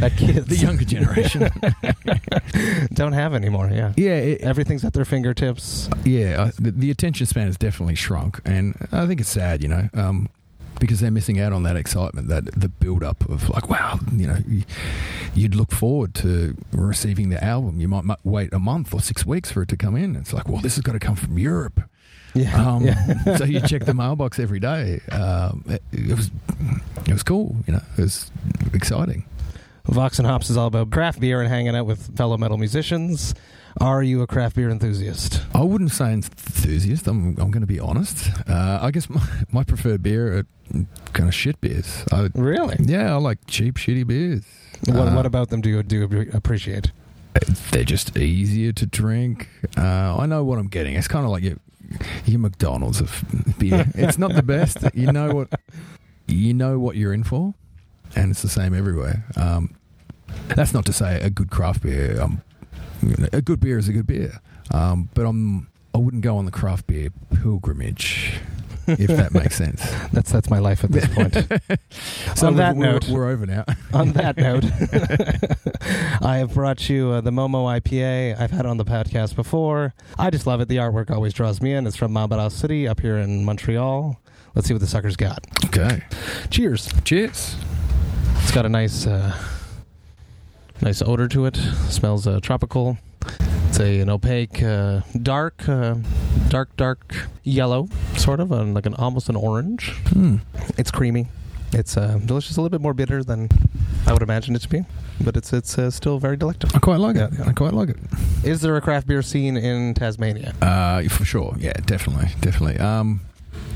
that 0.00 0.16
kids 0.16 0.46
The 0.48 0.56
younger 0.56 0.84
generation. 0.84 1.48
don't 2.94 3.12
have 3.12 3.34
anymore. 3.34 3.70
Yeah. 3.72 3.92
yeah, 3.96 4.14
it, 4.16 4.40
Everything's 4.42 4.84
at 4.84 4.92
their 4.92 5.04
fingertips. 5.04 5.88
yeah. 6.04 6.42
uh, 6.42 6.50
The, 6.58 6.70
the 6.72 6.90
attention 6.90 7.26
span 7.26 7.46
has 7.46 7.56
definitely 7.56 7.94
shrunk, 7.94 8.40
and 8.44 8.74
I 8.92 9.06
think 9.06 9.20
it's 9.20 9.30
sad, 9.30 9.62
you 9.62 9.68
know. 9.68 9.88
Um, 9.94 10.28
because 10.78 11.00
they're 11.00 11.10
missing 11.10 11.38
out 11.38 11.52
on 11.52 11.62
that 11.64 11.76
excitement, 11.76 12.28
that 12.28 12.46
the 12.58 12.68
build 12.68 13.04
up 13.04 13.28
of 13.28 13.50
like, 13.50 13.68
wow, 13.68 13.98
you 14.16 14.26
know, 14.26 14.38
you- 14.48 14.62
you'd 15.34 15.54
look 15.54 15.70
forward 15.72 16.14
to 16.14 16.56
receiving 16.72 17.28
the 17.28 17.42
album. 17.44 17.78
You 17.80 17.86
might 17.86 18.04
wait 18.24 18.50
a 18.54 18.58
month 18.58 18.94
or 18.94 19.00
six 19.00 19.26
weeks 19.26 19.52
for 19.52 19.60
it 19.62 19.68
to 19.68 19.76
come 19.76 19.94
in. 19.94 20.16
It's 20.16 20.32
like, 20.32 20.48
well, 20.48 20.62
this 20.62 20.76
has 20.76 20.82
got 20.82 20.92
to 20.92 20.98
come 20.98 21.16
from 21.16 21.38
Europe. 21.38 21.82
Yeah. 22.34 22.54
Um, 22.74 22.84
yeah. 22.84 23.36
so 23.36 23.44
you 23.44 23.60
check 23.60 23.84
the 23.84 23.94
mailbox 23.94 24.38
every 24.38 24.60
day. 24.60 25.00
Um, 25.10 25.64
it, 25.68 25.82
it 25.92 26.16
was 26.16 26.30
it 27.06 27.12
was 27.12 27.22
cool, 27.22 27.56
you 27.66 27.72
know. 27.72 27.82
It 27.98 28.02
was 28.02 28.30
exciting. 28.72 29.24
Vox 29.86 30.18
and 30.18 30.26
Hops 30.28 30.50
is 30.50 30.56
all 30.56 30.66
about 30.68 30.90
craft 30.90 31.18
beer 31.20 31.40
and 31.40 31.48
hanging 31.48 31.74
out 31.74 31.86
with 31.86 32.16
fellow 32.16 32.36
metal 32.36 32.56
musicians. 32.58 33.34
Are 33.80 34.02
you 34.02 34.20
a 34.22 34.26
craft 34.26 34.56
beer 34.56 34.68
enthusiast? 34.68 35.40
I 35.54 35.62
wouldn't 35.62 35.90
say 35.92 36.12
enthusiast. 36.12 37.06
I'm 37.06 37.30
I'm 37.38 37.50
going 37.50 37.60
to 37.62 37.66
be 37.66 37.80
honest. 37.80 38.28
Uh, 38.48 38.78
I 38.82 38.90
guess 38.90 39.08
my, 39.08 39.22
my 39.50 39.64
preferred 39.64 40.02
beer 40.02 40.38
are 40.38 40.46
kind 41.12 41.28
of 41.28 41.34
shit 41.34 41.60
beers. 41.60 42.04
I, 42.12 42.28
Really? 42.34 42.76
yeah, 42.80 43.12
I 43.14 43.16
like 43.16 43.38
cheap, 43.46 43.76
shitty 43.76 44.06
beers. 44.06 44.42
What, 44.86 45.08
Uh, 45.08 45.14
what 45.14 45.26
about 45.26 45.48
them 45.50 45.60
do 45.60 45.68
you 45.70 45.82
do 45.82 46.06
you 46.08 46.30
appreciate? 46.32 46.92
They're 47.70 47.84
just 47.84 48.16
easier 48.16 48.72
to 48.72 48.86
drink. 48.86 49.48
Uh, 49.78 50.16
I 50.18 50.26
know 50.26 50.42
what 50.44 50.58
I'm 50.58 50.66
getting. 50.68 50.94
It's 50.96 51.08
kind 51.08 51.24
of 51.24 51.30
like 51.30 51.44
your 51.44 51.56
your 52.24 52.40
McDonald's 52.40 53.00
of 53.00 53.24
beer. 53.58 53.86
it's 53.94 54.18
not 54.18 54.34
the 54.34 54.42
best. 54.42 54.78
You 54.94 55.12
know 55.12 55.34
what 55.34 55.48
you 56.26 56.54
know 56.54 56.78
what 56.78 56.96
you're 56.96 57.12
in 57.12 57.24
for, 57.24 57.54
and 58.14 58.30
it's 58.30 58.42
the 58.42 58.48
same 58.48 58.74
everywhere. 58.74 59.24
Um, 59.36 59.74
that's 60.48 60.72
not 60.72 60.86
to 60.86 60.92
say 60.92 61.20
a 61.20 61.30
good 61.30 61.50
craft 61.50 61.82
beer. 61.82 62.20
Um, 62.20 62.42
a 63.32 63.40
good 63.40 63.60
beer 63.60 63.78
is 63.78 63.88
a 63.88 63.92
good 63.92 64.06
beer, 64.06 64.40
um, 64.72 65.08
but 65.14 65.26
I'm 65.26 65.68
I 65.94 65.98
wouldn't 65.98 66.22
go 66.22 66.36
on 66.36 66.44
the 66.44 66.50
craft 66.52 66.86
beer 66.86 67.10
pilgrimage. 67.42 68.40
If 68.98 69.08
that 69.08 69.32
makes 69.32 69.56
sense. 69.56 69.80
That's 70.12 70.30
that's 70.32 70.50
my 70.50 70.58
life 70.58 70.82
at 70.84 70.90
this 70.92 71.06
point. 71.08 71.36
So 72.36 72.46
On 72.48 72.56
that 72.56 72.76
we're, 72.76 72.84
note- 72.84 73.08
we're 73.08 73.28
over 73.28 73.44
now. 73.46 73.64
on 73.92 74.12
that 74.12 74.36
note, 74.36 74.64
I 76.22 76.38
have 76.38 76.54
brought 76.54 76.88
you 76.88 77.10
uh, 77.10 77.20
the 77.20 77.30
Momo 77.30 77.64
IPA. 77.80 78.38
I've 78.40 78.50
had 78.50 78.60
it 78.60 78.66
on 78.66 78.76
the 78.76 78.84
podcast 78.84 79.34
before. 79.36 79.92
I 80.18 80.30
just 80.30 80.46
love 80.46 80.60
it. 80.60 80.68
The 80.68 80.76
artwork 80.76 81.10
always 81.10 81.32
draws 81.34 81.60
me 81.60 81.72
in. 81.74 81.86
It's 81.86 81.96
from 81.96 82.12
Montreal 82.12 82.50
City 82.50 82.86
up 82.88 83.00
here 83.00 83.16
in 83.18 83.44
Montreal. 83.44 84.20
Let's 84.54 84.66
see 84.68 84.74
what 84.74 84.80
the 84.80 84.86
sucker's 84.86 85.16
got. 85.16 85.44
Okay. 85.66 86.02
Cheers. 86.50 86.88
Cheers. 87.04 87.56
It's 88.42 88.52
got 88.52 88.64
a 88.64 88.68
nice, 88.68 89.06
uh, 89.06 89.36
nice 90.80 91.02
odor 91.02 91.28
to 91.28 91.46
it. 91.46 91.56
Smells 91.88 92.26
uh, 92.26 92.40
tropical. 92.40 92.96
It's 93.70 93.78
a, 93.78 94.00
an 94.00 94.10
opaque, 94.10 94.64
uh, 94.64 95.02
dark, 95.22 95.68
uh, 95.68 95.94
dark, 96.48 96.76
dark 96.76 97.14
yellow, 97.44 97.88
sort 98.16 98.40
of, 98.40 98.50
uh, 98.50 98.64
like 98.64 98.84
an 98.84 98.94
almost 98.94 99.28
an 99.28 99.36
orange. 99.36 99.90
Hmm. 100.08 100.38
It's 100.76 100.90
creamy. 100.90 101.28
It's 101.72 101.96
uh, 101.96 102.18
delicious. 102.26 102.56
A 102.56 102.60
little 102.60 102.76
bit 102.76 102.80
more 102.80 102.94
bitter 102.94 103.22
than 103.22 103.48
I 104.08 104.12
would 104.12 104.22
imagine 104.22 104.56
it 104.56 104.62
to 104.62 104.68
be, 104.68 104.84
but 105.20 105.36
it's 105.36 105.52
it's 105.52 105.78
uh, 105.78 105.88
still 105.92 106.18
very 106.18 106.36
delectable. 106.36 106.74
I 106.74 106.80
quite 106.80 106.98
like 106.98 107.14
it. 107.14 107.30
I 107.46 107.52
quite 107.52 107.72
like 107.72 107.90
it. 107.90 107.96
Is 108.42 108.60
there 108.60 108.76
a 108.76 108.80
craft 108.80 109.06
beer 109.06 109.22
scene 109.22 109.56
in 109.56 109.94
Tasmania? 109.94 110.52
Uh, 110.60 111.04
for 111.04 111.24
sure. 111.24 111.54
Yeah, 111.56 111.74
definitely, 111.86 112.30
definitely. 112.40 112.76
Um, 112.80 113.20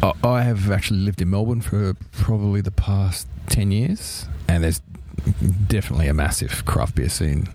I, 0.03 0.13
I 0.25 0.43
have 0.43 0.73
actually 0.73 1.01
lived 1.01 1.23
in 1.23 1.31
Melbourne 1.31 1.61
for 1.61 1.95
probably 2.11 2.61
the 2.61 2.73
past 2.73 3.29
ten 3.49 3.71
years, 3.71 4.27
and 4.49 4.65
there's 4.65 4.81
definitely 5.69 6.09
a 6.09 6.15
massive 6.15 6.65
craft 6.65 6.97
beer 6.97 7.09
scene 7.09 7.47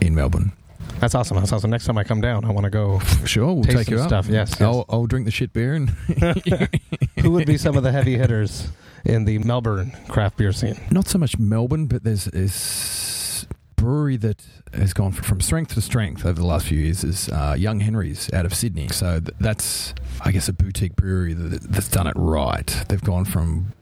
in 0.00 0.14
Melbourne. 0.14 0.52
That's 1.00 1.14
awesome. 1.14 1.36
That's 1.36 1.52
awesome. 1.52 1.70
Next 1.70 1.84
time 1.86 1.98
I 1.98 2.04
come 2.04 2.20
down, 2.20 2.44
I 2.44 2.50
want 2.50 2.64
to 2.64 2.70
go. 2.70 3.00
Sure, 3.26 3.52
we'll 3.54 3.64
take 3.64 3.90
you 3.90 3.96
some 3.98 4.04
up. 4.04 4.08
stuff, 4.08 4.26
yes, 4.28 4.50
yes. 4.50 4.60
I'll, 4.60 4.84
I'll 4.88 5.06
drink 5.06 5.24
the 5.26 5.32
shit 5.32 5.52
beer 5.52 5.74
and 5.74 5.90
Who 7.20 7.32
would 7.32 7.46
be 7.46 7.56
some 7.58 7.76
of 7.76 7.82
the 7.82 7.90
heavy 7.90 8.16
hitters 8.16 8.68
in 9.04 9.24
the 9.24 9.38
Melbourne 9.38 9.92
craft 10.08 10.36
beer 10.36 10.52
scene? 10.52 10.78
not 10.90 11.06
so 11.08 11.18
much 11.18 11.38
Melbourne, 11.38 11.86
but 11.86 12.04
there's 12.04 12.26
this 12.26 13.46
brewery 13.74 14.16
that 14.18 14.42
has 14.72 14.92
gone 14.94 15.12
from 15.12 15.40
strength 15.40 15.74
to 15.74 15.80
strength 15.80 16.24
over 16.24 16.40
the 16.40 16.46
last 16.46 16.66
few 16.66 16.78
years 16.78 17.02
is 17.04 17.28
uh, 17.30 17.54
Young 17.58 17.80
Henry's 17.80 18.32
out 18.32 18.46
of 18.46 18.54
Sydney. 18.54 18.88
So 18.88 19.20
th- 19.20 19.34
that's, 19.40 19.92
I 20.22 20.30
guess, 20.32 20.48
a 20.48 20.52
boutique 20.52 20.94
brewery 20.96 21.34
that, 21.34 21.62
that's 21.62 21.88
done 21.88 22.06
it 22.06 22.14
right. 22.16 22.66
They've 22.88 23.02
gone 23.02 23.24
from 23.24 23.72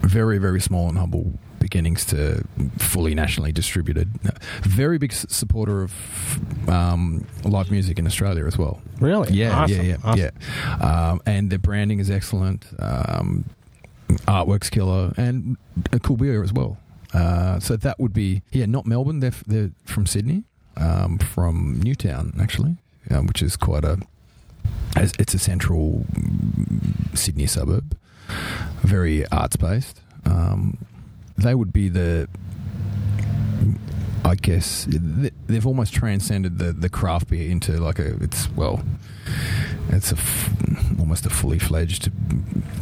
very, 0.00 0.38
very 0.38 0.60
small 0.60 0.88
and 0.88 0.98
humble 0.98 1.38
beginnings 1.62 2.04
to 2.06 2.44
fully 2.78 3.14
nationally 3.14 3.52
distributed. 3.52 4.10
Very 4.62 4.98
big 4.98 5.12
supporter 5.12 5.82
of 5.82 6.68
um, 6.68 7.24
live 7.44 7.70
music 7.70 7.98
in 7.98 8.06
Australia 8.06 8.44
as 8.46 8.58
well. 8.58 8.82
Really? 9.00 9.32
Yeah, 9.32 9.56
Awesome. 9.62 9.76
yeah, 9.76 9.82
yeah, 9.82 9.96
Awesome. 10.04 10.20
yeah. 10.20 10.86
Um, 11.10 11.20
and 11.24 11.50
their 11.50 11.58
branding 11.60 12.00
is 12.00 12.10
excellent. 12.10 12.66
Um, 12.78 13.44
artwork's 14.26 14.68
killer, 14.70 15.12
and 15.16 15.56
a 15.92 15.98
cool 16.00 16.16
beer 16.16 16.42
as 16.42 16.52
well. 16.52 16.76
Uh, 17.14 17.60
so 17.60 17.76
that 17.76 17.98
would 18.00 18.12
be 18.12 18.42
yeah, 18.50 18.66
not 18.66 18.84
Melbourne. 18.86 19.20
They're 19.20 19.28
f- 19.30 19.44
they're 19.46 19.70
from 19.84 20.06
Sydney, 20.06 20.44
um, 20.76 21.18
from 21.18 21.80
Newtown 21.80 22.32
actually, 22.40 22.76
um, 23.10 23.26
which 23.26 23.40
is 23.42 23.56
quite 23.56 23.84
a. 23.84 23.98
It's 24.96 25.32
a 25.32 25.38
central 25.38 26.04
Sydney 27.14 27.46
suburb, 27.46 27.96
very 28.82 29.26
arts 29.28 29.56
based. 29.56 30.00
Um, 30.26 30.78
they 31.42 31.54
would 31.54 31.72
be 31.72 31.88
the. 31.88 32.28
I 34.24 34.36
guess 34.36 34.86
they've 34.88 35.66
almost 35.66 35.92
transcended 35.92 36.58
the, 36.58 36.72
the 36.72 36.88
craft 36.88 37.28
beer 37.28 37.50
into 37.50 37.72
like 37.78 37.98
a 37.98 38.14
it's 38.22 38.48
well, 38.52 38.80
it's 39.88 40.12
a 40.12 40.14
f- 40.14 40.50
almost 41.00 41.26
a 41.26 41.30
fully 41.30 41.58
fledged 41.58 42.10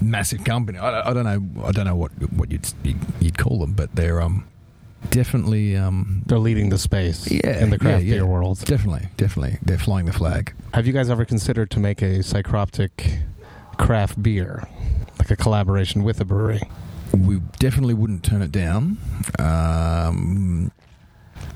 massive 0.03 0.45
company. 0.45 0.79
I, 0.79 1.09
I 1.11 1.15
don't 1.15 1.25
know 1.25 1.65
I 1.65 1.73
don't 1.73 1.87
know 1.87 1.97
what 1.97 2.13
what 2.35 2.51
you'd 2.53 2.67
you'd 3.21 3.39
call 3.39 3.59
them, 3.59 3.73
but 3.73 3.95
they're 3.97 4.21
um 4.21 4.47
definitely 5.09 5.77
um 5.79 6.23
They're 6.27 6.39
leading 6.39 6.69
the 6.69 6.77
space 6.79 7.31
Yeah, 7.31 7.59
in 7.63 7.71
the 7.71 7.79
craft 7.79 8.05
yeah, 8.05 8.17
yeah. 8.17 8.21
beer 8.21 8.27
world. 8.27 8.63
definitely 8.67 9.09
definitely 9.17 9.59
they're 9.63 9.79
flying 9.79 10.05
the 10.05 10.13
flag. 10.13 10.53
Have 10.75 10.87
you 10.87 10.93
guys 10.93 11.09
ever 11.09 11.25
considered 11.25 11.71
to 11.71 11.81
make 11.81 12.03
a 12.03 12.19
psychroptic 12.19 13.23
craft 13.79 14.23
beer, 14.23 14.69
like 15.19 15.31
a 15.31 15.37
collaboration 15.37 16.05
with 16.05 16.21
a 16.21 16.25
brewery? 16.27 16.61
We 17.13 17.41
definitely 17.59 17.95
wouldn't 17.95 18.23
turn 18.25 18.43
it 18.43 18.53
down. 18.53 18.99
Um, 19.39 20.71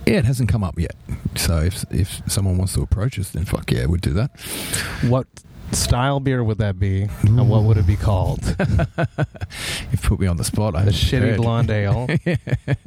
yeah, 0.06 0.14
it 0.18 0.24
hasn't 0.24 0.48
come 0.48 0.64
up 0.64 0.78
yet. 0.78 0.94
So 1.36 1.58
if 1.58 1.84
if 1.90 2.22
someone 2.30 2.58
wants 2.58 2.74
to 2.74 2.82
approach 2.82 3.18
us, 3.18 3.30
then 3.30 3.44
fuck 3.44 3.70
yeah, 3.70 3.86
we'd 3.86 4.00
do 4.00 4.12
that. 4.14 4.30
What 5.02 5.26
style 5.72 6.20
beer 6.20 6.44
would 6.44 6.58
that 6.58 6.78
be, 6.78 7.08
and 7.22 7.48
what 7.48 7.62
would 7.64 7.76
it 7.76 7.86
be 7.86 7.96
called? 7.96 8.56
You 9.92 9.98
put 9.98 10.18
me 10.20 10.26
on 10.26 10.36
the 10.36 10.44
spot. 10.44 10.74
I 10.74 10.86
shitty 10.86 11.10
prepared. 11.20 11.36
blonde 11.36 11.70
ale. 11.70 12.08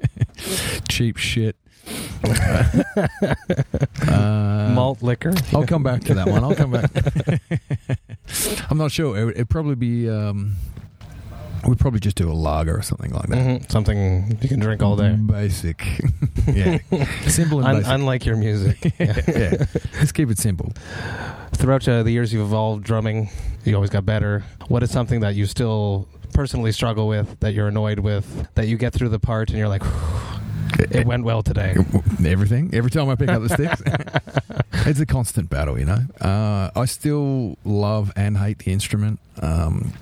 cheap 0.90 1.18
shit. 1.18 1.56
uh, 4.08 4.72
malt 4.74 5.02
liquor. 5.02 5.34
I'll 5.54 5.66
come 5.66 5.84
back 5.84 6.04
to 6.06 6.14
that 6.16 6.28
one. 6.28 6.44
I'll 6.44 6.56
come 6.56 6.72
back. 6.72 6.92
I'm 8.70 8.78
not 8.78 8.92
sure. 8.92 9.18
It 9.18 9.26
would 9.26 9.36
it'd 9.36 9.50
probably 9.50 9.76
be. 9.76 10.10
Um, 10.10 10.56
we'd 11.68 11.80
probably 11.80 12.00
just 12.00 12.16
do 12.16 12.30
a 12.30 12.34
lager 12.34 12.76
or 12.78 12.82
something 12.82 13.12
like 13.12 13.28
that. 13.28 13.38
Mhm. 13.38 13.72
Something 13.72 14.38
you 14.42 14.48
can 14.50 14.60
drink 14.60 14.82
all 14.82 14.96
day. 14.96 15.14
Basic. 15.14 15.84
yeah. 16.48 16.80
Simple 17.28 17.60
and 17.60 17.68
Un- 17.68 17.76
basic. 17.78 17.92
unlike 17.94 18.26
your 18.26 18.38
music. 18.38 18.94
yeah. 19.00 19.66
Let's 20.00 20.12
keep 20.12 20.30
it 20.30 20.38
simple. 20.40 20.72
Throughout 21.54 21.88
uh, 21.88 22.04
the 22.04 22.12
years 22.12 22.32
you've 22.34 22.44
evolved 22.48 22.84
drumming, 22.84 23.30
you 23.66 23.76
always 23.76 23.90
got 23.90 24.06
better. 24.06 24.44
What 24.68 24.84
is 24.84 24.92
something 24.92 25.20
that 25.22 25.36
you 25.36 25.46
still 25.46 26.08
personally 26.34 26.72
struggle 26.72 27.08
with, 27.08 27.40
that 27.42 27.54
you're 27.54 27.68
annoyed 27.68 28.00
with, 28.00 28.48
that 28.56 28.68
you 28.68 28.78
get 28.78 28.94
through 28.94 29.10
the 29.10 29.20
part 29.20 29.50
and 29.50 29.58
you're 29.58 29.68
like, 29.70 29.84
It 30.92 31.06
went 31.08 31.24
well 31.24 31.42
today. 31.42 31.76
everything. 32.26 32.70
Every 32.74 32.92
time 32.92 33.10
I 33.10 33.16
pick 33.16 33.30
up 33.30 33.42
the 33.42 33.50
sticks, 33.50 33.82
it's 34.88 35.00
a 35.00 35.06
constant 35.06 35.50
battle. 35.50 35.80
You 35.80 35.86
know, 35.86 36.00
uh, 36.22 36.70
I 36.76 36.86
still 36.86 37.58
love 37.66 38.12
and 38.16 38.38
hate 38.38 38.60
the 38.60 38.72
instrument. 38.72 39.20
Um, 39.42 39.94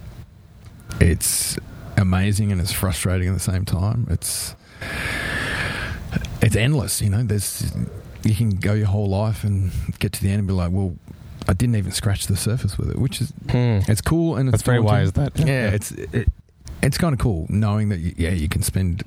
it's 1.00 1.58
amazing 1.98 2.52
and 2.52 2.60
it's 2.62 2.72
frustrating 2.72 3.28
at 3.30 3.34
the 3.34 3.40
same 3.40 3.66
time. 3.66 4.08
It's 4.10 4.56
it's 6.42 6.56
endless. 6.56 7.02
You 7.02 7.10
know, 7.10 7.24
there's 7.24 7.72
you 8.24 8.36
can 8.36 8.52
go 8.52 8.74
your 8.74 8.88
whole 8.88 9.10
life 9.10 9.44
and 9.44 9.72
get 10.00 10.12
to 10.14 10.22
the 10.22 10.30
end 10.30 10.40
and 10.40 10.48
be 10.48 10.54
like, 10.54 10.72
well. 10.72 10.96
I 11.48 11.54
didn't 11.54 11.76
even 11.76 11.92
scratch 11.92 12.26
the 12.26 12.36
surface 12.36 12.76
with 12.76 12.90
it, 12.90 12.98
which 12.98 13.22
is 13.22 13.32
Hmm. 13.52 13.80
it's 13.88 14.02
cool 14.02 14.36
and 14.36 14.50
it's 14.50 14.54
That's 14.54 14.64
very 14.64 14.80
wise. 14.80 15.12
That 15.12 15.38
Yeah, 15.38 15.70
it's 15.70 15.92
it, 15.92 16.28
it's 16.82 16.98
kind 16.98 17.14
of 17.14 17.20
cool 17.20 17.46
knowing 17.50 17.90
that 17.90 18.00
yeah 18.00 18.32
you 18.32 18.50
can 18.50 18.64
spend 18.64 19.04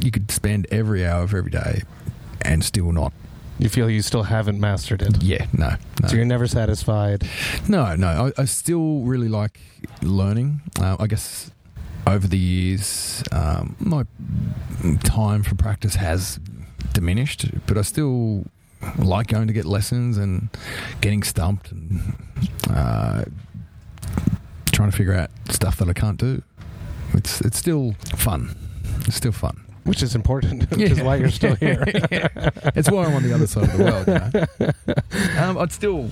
you 0.00 0.10
could 0.10 0.32
spend 0.32 0.66
every 0.72 1.06
hour 1.06 1.22
of 1.22 1.32
every 1.32 1.52
day 1.52 1.82
and 2.42 2.64
still 2.64 2.90
not 2.90 3.12
you 3.58 3.68
feel 3.68 3.88
you 3.90 4.02
still 4.02 4.24
haven't 4.24 4.60
mastered 4.60 5.02
it. 5.02 5.22
yeah 5.22 5.46
no 5.52 5.70
no 6.02 6.08
So 6.08 6.16
you're 6.16 6.24
never 6.24 6.46
satisfied. 6.46 7.24
no 7.68 7.94
no 7.96 8.32
I, 8.36 8.42
I 8.42 8.44
still 8.46 9.00
really 9.00 9.28
like 9.28 9.60
learning. 10.02 10.60
Uh, 10.80 10.96
I 11.00 11.06
guess 11.06 11.50
over 12.06 12.26
the 12.28 12.38
years 12.38 13.22
um, 13.32 13.74
my 13.80 14.04
time 15.02 15.42
for 15.42 15.54
practice 15.56 15.96
has 15.96 16.38
diminished, 16.92 17.46
but 17.66 17.76
I 17.78 17.82
still 17.82 18.44
like 18.98 19.28
going 19.28 19.46
to 19.48 19.52
get 19.52 19.64
lessons 19.64 20.16
and 20.18 20.48
getting 21.00 21.22
stumped 21.24 21.72
and 21.72 22.14
uh, 22.70 23.24
trying 24.72 24.90
to 24.90 24.96
figure 24.96 25.14
out 25.14 25.30
stuff 25.50 25.76
that 25.78 25.88
I 25.88 25.92
can't 25.94 26.18
do. 26.18 26.42
It's 27.14 27.40
it's 27.40 27.58
still 27.58 27.94
fun. 28.16 28.54
It's 29.06 29.16
still 29.16 29.32
fun. 29.32 29.65
Which 29.86 30.02
is 30.02 30.14
important, 30.14 30.70
which 30.76 30.90
is 30.90 31.00
why 31.00 31.16
you're 31.16 31.30
still 31.30 31.54
here. 31.56 31.82
It's 32.74 32.90
why 32.90 33.04
I'm 33.06 33.14
on 33.14 33.22
the 33.22 33.32
other 33.34 33.46
side 33.46 33.64
of 33.64 33.76
the 33.78 33.84
world. 33.84 34.06
You 34.06 34.66
know? 35.36 35.42
um, 35.50 35.58
I'd 35.58 35.72
still 35.72 36.10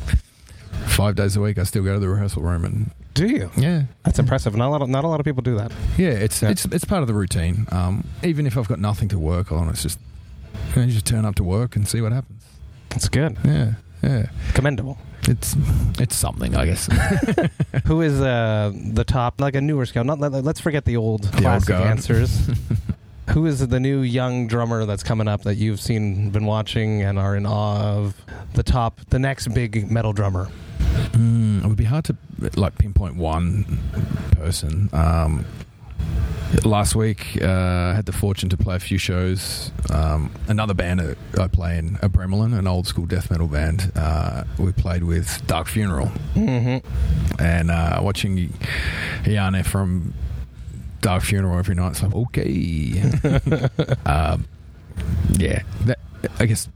five 0.87 1.15
days 1.17 1.37
a 1.37 1.41
week. 1.41 1.59
I 1.59 1.65
still 1.65 1.83
go 1.83 1.93
to 1.95 1.99
the 2.01 2.09
rehearsal 2.09 2.43
room 2.43 2.65
and 2.65 2.91
Do 3.15 3.27
you? 3.27 3.51
yeah, 3.57 3.83
That's 4.05 4.19
impressive. 4.19 4.55
Not 4.57 4.69
a 4.69 4.71
lot. 4.71 4.83
Of, 4.83 4.89
not 4.89 5.05
a 5.05 5.09
lot 5.09 5.21
of 5.21 5.25
people 5.27 5.43
do 5.43 5.57
that. 5.57 5.73
yeah. 5.99 6.11
It's 6.11 6.41
Yeah. 6.43 6.51
it's 6.51 6.65
it's 6.67 6.85
part 6.85 7.03
of 7.03 7.09
the 7.09 7.15
routine. 7.15 7.67
Um, 7.73 8.05
even 8.23 8.47
if 8.47 8.57
I've 8.57 8.69
got 8.69 8.79
nothing 8.81 9.09
to 9.09 9.19
work 9.19 9.51
on, 9.53 9.69
it's 9.69 9.83
just 9.83 9.99
you, 10.75 10.83
know, 10.83 10.87
you 10.87 10.93
just 10.93 11.07
turn 11.07 11.25
up 11.25 11.35
to 11.37 11.45
work 11.45 11.77
and 11.77 11.87
see 11.89 12.01
what 12.01 12.13
happens. 12.13 12.43
That's 12.91 13.09
good. 13.09 13.37
Yeah, 13.45 13.75
yeah. 14.03 14.27
Commendable. 14.55 14.97
It's 15.27 15.57
it's 15.99 16.15
something, 16.15 16.55
I 16.55 16.67
guess. 16.67 16.87
Who 17.87 18.03
is 18.03 18.21
uh, 18.21 18.73
the 18.75 19.05
top, 19.05 19.41
like 19.41 19.55
a 19.57 19.61
newer 19.61 19.87
scout? 19.87 20.05
Not 20.07 20.21
let, 20.21 20.33
let's 20.45 20.61
forget 20.61 20.85
the 20.85 20.97
old 20.99 21.25
old 21.25 21.33
classic 21.33 21.69
guard. 21.69 21.87
answers. 21.89 22.51
Who 23.31 23.47
is 23.47 23.67
the 23.67 23.81
new 23.81 24.01
young 24.01 24.47
drummer 24.47 24.85
that's 24.85 25.03
coming 25.03 25.29
up 25.29 25.43
that 25.43 25.55
you've 25.57 25.81
seen, 25.81 26.31
been 26.31 26.45
watching, 26.45 27.03
and 27.03 27.19
are 27.19 27.35
in 27.37 27.47
awe 27.47 27.97
of? 27.97 28.25
The 28.55 28.63
top, 28.63 29.01
the 29.11 29.19
next 29.19 29.49
big 29.49 29.91
metal 29.91 30.13
drummer. 30.13 30.49
Mm, 31.13 31.65
it 31.65 31.67
would 31.69 31.77
be 31.77 31.85
hard 31.85 32.05
to 32.05 32.17
like 32.57 32.77
pinpoint 32.79 33.17
one 33.17 33.81
person. 34.37 34.91
Um, 34.93 35.45
last 36.65 36.95
week, 36.95 37.39
uh, 37.43 37.47
I 37.49 37.95
had 37.95 38.07
the 38.07 38.13
fortune 38.13 38.49
to 38.51 38.57
play 38.57 38.77
a 38.77 38.81
few 38.81 38.99
shows. 38.99 39.73
Um, 39.91 40.31
another 40.47 40.75
band 40.75 41.01
that 41.01 41.17
I 41.41 41.49
play 41.49 41.79
in, 41.79 41.97
Abramelin, 41.97 42.57
an 42.57 42.67
old 42.69 42.87
school 42.87 43.07
death 43.07 43.31
metal 43.31 43.49
band. 43.49 43.91
Uh, 43.97 44.45
we 44.59 44.71
played 44.73 45.03
with 45.03 45.45
Dark 45.47 45.67
Funeral, 45.67 46.13
Mm-hmm. 46.35 47.43
and 47.43 47.71
uh, 47.71 47.99
watching 48.03 48.51
Janne 49.25 49.65
from 49.65 50.15
Dark 51.05 51.23
Funeral 51.23 51.59
every 51.59 51.75
night. 51.75 51.91
It's 51.91 52.03
like 52.03 52.15
okay, 52.15 53.03
um, 54.07 54.47
yeah. 55.35 55.63
That, 55.83 55.99
I 56.41 56.47
guess 56.47 56.67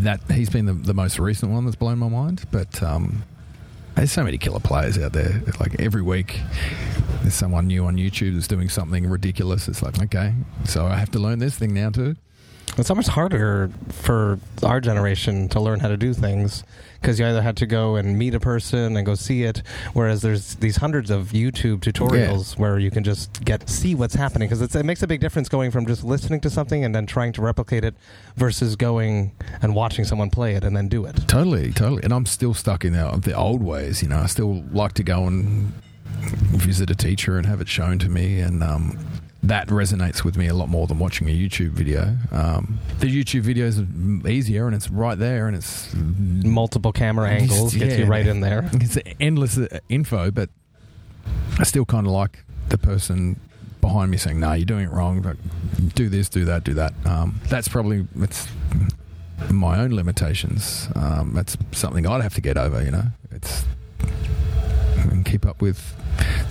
that 0.00 0.22
he's 0.30 0.48
been 0.48 0.64
the, 0.64 0.72
the 0.72 0.94
most 0.94 1.18
recent 1.18 1.52
one 1.52 1.66
that's 1.66 1.76
blown 1.76 1.98
my 1.98 2.08
mind. 2.08 2.44
But 2.50 2.82
um, 2.82 3.24
there's 3.94 4.10
so 4.10 4.24
many 4.24 4.38
killer 4.38 4.58
players 4.58 4.96
out 4.96 5.12
there. 5.12 5.42
Like 5.60 5.78
every 5.78 6.00
week, 6.00 6.40
there's 7.20 7.34
someone 7.34 7.66
new 7.66 7.84
on 7.84 7.98
YouTube 7.98 8.36
that's 8.36 8.48
doing 8.48 8.70
something 8.70 9.06
ridiculous. 9.06 9.68
It's 9.68 9.82
like 9.82 10.00
okay, 10.04 10.32
so 10.64 10.86
I 10.86 10.96
have 10.96 11.10
to 11.10 11.18
learn 11.18 11.38
this 11.38 11.58
thing 11.58 11.74
now 11.74 11.90
too. 11.90 12.16
It's 12.78 12.88
almost 12.88 13.08
harder 13.08 13.70
for 13.90 14.40
our 14.62 14.80
generation 14.80 15.50
to 15.50 15.60
learn 15.60 15.80
how 15.80 15.88
to 15.88 15.98
do 15.98 16.14
things 16.14 16.64
because 17.00 17.18
you 17.18 17.26
either 17.26 17.42
had 17.42 17.56
to 17.58 17.66
go 17.66 17.96
and 17.96 18.18
meet 18.18 18.34
a 18.34 18.40
person 18.40 18.96
and 18.96 19.06
go 19.06 19.14
see 19.14 19.42
it, 19.42 19.62
whereas 19.92 20.22
there's 20.22 20.56
these 20.56 20.76
hundreds 20.76 21.10
of 21.10 21.28
YouTube 21.28 21.78
tutorials 21.80 22.58
where 22.58 22.78
you 22.78 22.90
can 22.90 23.04
just 23.04 23.44
get 23.44 23.68
see 23.68 23.94
what's 23.94 24.14
happening 24.14 24.48
because 24.48 24.74
it 24.74 24.84
makes 24.84 25.02
a 25.02 25.06
big 25.06 25.20
difference 25.20 25.48
going 25.48 25.70
from 25.70 25.86
just 25.86 26.04
listening 26.04 26.40
to 26.40 26.50
something 26.50 26.84
and 26.84 26.94
then 26.94 27.06
trying 27.06 27.32
to 27.32 27.42
replicate 27.42 27.84
it 27.84 27.94
versus 28.36 28.76
going 28.76 29.32
and 29.62 29.74
watching 29.74 30.04
someone 30.04 30.30
play 30.30 30.54
it 30.54 30.64
and 30.64 30.76
then 30.76 30.88
do 30.88 31.04
it. 31.04 31.16
Totally, 31.28 31.72
totally. 31.72 32.02
And 32.02 32.12
I'm 32.12 32.26
still 32.26 32.54
stuck 32.54 32.84
in 32.84 32.92
the, 32.92 33.20
the 33.22 33.34
old 33.34 33.62
ways. 33.62 34.02
You 34.02 34.08
know, 34.08 34.18
I 34.18 34.26
still 34.26 34.62
like 34.72 34.94
to 34.94 35.02
go 35.02 35.26
and 35.26 35.72
visit 36.56 36.90
a 36.90 36.94
teacher 36.94 37.36
and 37.36 37.46
have 37.46 37.60
it 37.60 37.68
shown 37.68 37.98
to 38.00 38.08
me, 38.08 38.40
and 38.40 38.62
um, 38.62 38.98
that 39.42 39.68
resonates 39.68 40.24
with 40.24 40.36
me 40.36 40.48
a 40.48 40.54
lot 40.54 40.68
more 40.68 40.86
than 40.86 40.98
watching 40.98 41.28
a 41.28 41.32
YouTube 41.32 41.70
video. 41.70 42.16
Um, 42.32 42.78
the 42.98 43.06
YouTube 43.06 43.42
video 43.42 43.66
is 43.66 43.80
easier, 44.26 44.66
and 44.66 44.74
it's 44.74 44.90
right 44.90 45.18
there, 45.18 45.46
and 45.46 45.56
it's 45.56 45.94
Multiple 45.94 46.92
camera 46.92 47.28
angles 47.30 47.74
gets 47.74 47.96
you 47.98 48.06
right 48.06 48.26
in 48.26 48.40
there. 48.40 48.68
It's 48.74 48.98
endless 49.20 49.58
uh, 49.58 49.78
info, 49.88 50.30
but 50.30 50.50
I 51.58 51.64
still 51.64 51.84
kind 51.84 52.06
of 52.06 52.12
like 52.12 52.44
the 52.68 52.78
person 52.78 53.38
behind 53.80 54.10
me 54.10 54.16
saying, 54.16 54.40
"No, 54.40 54.52
you're 54.52 54.64
doing 54.64 54.86
it 54.86 54.92
wrong. 54.92 55.20
But 55.22 55.36
do 55.94 56.08
this, 56.08 56.28
do 56.28 56.44
that, 56.46 56.64
do 56.64 56.74
that." 56.74 56.92
Um, 57.04 57.40
that's 57.48 57.68
probably 57.68 58.06
it's 58.20 58.48
my 59.50 59.78
own 59.78 59.90
limitations. 59.90 60.88
Um, 60.94 61.32
that's 61.34 61.56
something 61.72 62.06
I'd 62.06 62.22
have 62.22 62.34
to 62.34 62.40
get 62.40 62.56
over. 62.56 62.82
You 62.82 62.90
know, 62.90 63.04
it's 63.30 63.64
keep 65.26 65.44
up 65.44 65.60
with 65.60 65.94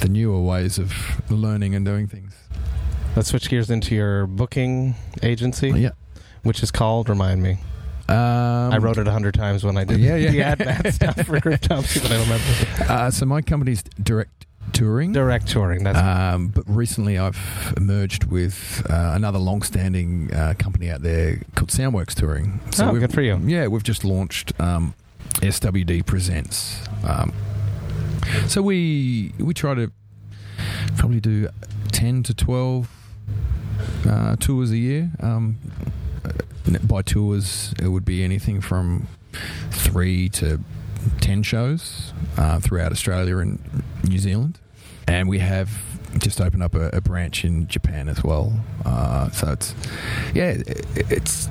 the 0.02 0.10
newer 0.10 0.42
ways 0.42 0.78
of 0.78 0.94
learning 1.32 1.74
and 1.76 1.86
doing 1.86 2.08
things. 2.08 2.34
Let's 3.16 3.30
switch 3.30 3.50
gears 3.50 3.70
into 3.70 3.96
your 3.96 4.28
booking 4.28 4.96
agency, 5.24 5.70
Yeah. 5.72 5.92
which 6.44 6.62
is 6.62 6.70
called. 6.72 7.08
Remind 7.10 7.42
me. 7.42 7.58
Um, 8.08 8.16
I 8.72 8.78
wrote 8.78 8.98
it 8.98 9.08
a 9.08 9.12
hundred 9.12 9.34
times 9.34 9.64
when 9.64 9.78
I 9.78 9.84
did 9.84 10.00
Yeah, 10.00 10.16
yeah. 10.18 10.54
the 10.56 10.68
ad 10.70 10.94
stuff 10.94 11.16
for 11.26 11.40
Cryptopsy, 11.40 12.02
but 12.04 12.12
I 12.12 12.18
don't 12.18 12.24
remember. 12.30 12.94
Uh, 12.94 13.10
so 13.10 13.26
my 13.26 13.42
company's 13.42 13.82
direct 14.04 14.46
touring. 14.74 15.12
Direct 15.14 15.48
touring. 15.48 15.84
That's 15.86 15.98
Um, 15.98 16.50
but 16.50 16.66
recently, 16.68 17.18
I've 17.18 17.74
merged 17.80 18.26
with 18.26 18.86
uh, 18.90 19.14
another 19.16 19.40
long-standing 19.40 20.32
uh, 20.34 20.54
company 20.60 20.92
out 20.92 21.02
there 21.02 21.42
called 21.56 21.70
Soundworks 21.72 22.14
Touring. 22.14 22.60
Oh, 22.80 22.88
we've- 22.92 23.00
good 23.00 23.14
for 23.14 23.22
you. 23.22 23.40
Yeah, 23.46 23.68
we've 23.68 23.82
just 23.84 24.04
launched 24.04 24.52
um, 24.60 24.94
SWD 25.42 26.06
Presents. 26.06 26.80
Um, 27.08 27.32
so 28.48 28.62
we 28.62 29.34
we 29.40 29.54
try 29.54 29.74
to 29.74 29.92
probably 30.98 31.20
do 31.20 31.50
ten 31.92 32.24
to 32.24 32.34
twelve 32.34 32.90
uh, 34.08 34.36
tours 34.38 34.72
a 34.72 34.78
year. 34.78 35.12
Um, 35.20 35.58
uh, 36.24 36.78
by 36.84 37.02
tours, 37.02 37.74
it 37.82 37.88
would 37.90 38.06
be 38.06 38.24
anything 38.24 38.62
from 38.62 39.08
three 39.72 40.30
to 40.30 40.60
ten 41.22 41.44
shows 41.44 42.14
uh, 42.38 42.60
throughout 42.60 42.92
Australia 42.92 43.38
and 43.38 43.60
New 44.04 44.20
Zealand, 44.20 44.60
and 45.08 45.30
we 45.30 45.40
have 45.40 45.70
just 46.18 46.40
opened 46.40 46.64
up 46.64 46.74
a, 46.76 46.90
a 46.90 47.02
branch 47.02 47.44
in 47.44 47.68
Japan 47.68 48.08
as 48.08 48.24
well. 48.24 48.54
Uh, 48.86 49.30
so 49.32 49.52
it's 49.52 49.76
yeah, 50.34 50.52
it, 50.52 50.86
it's 50.96 51.50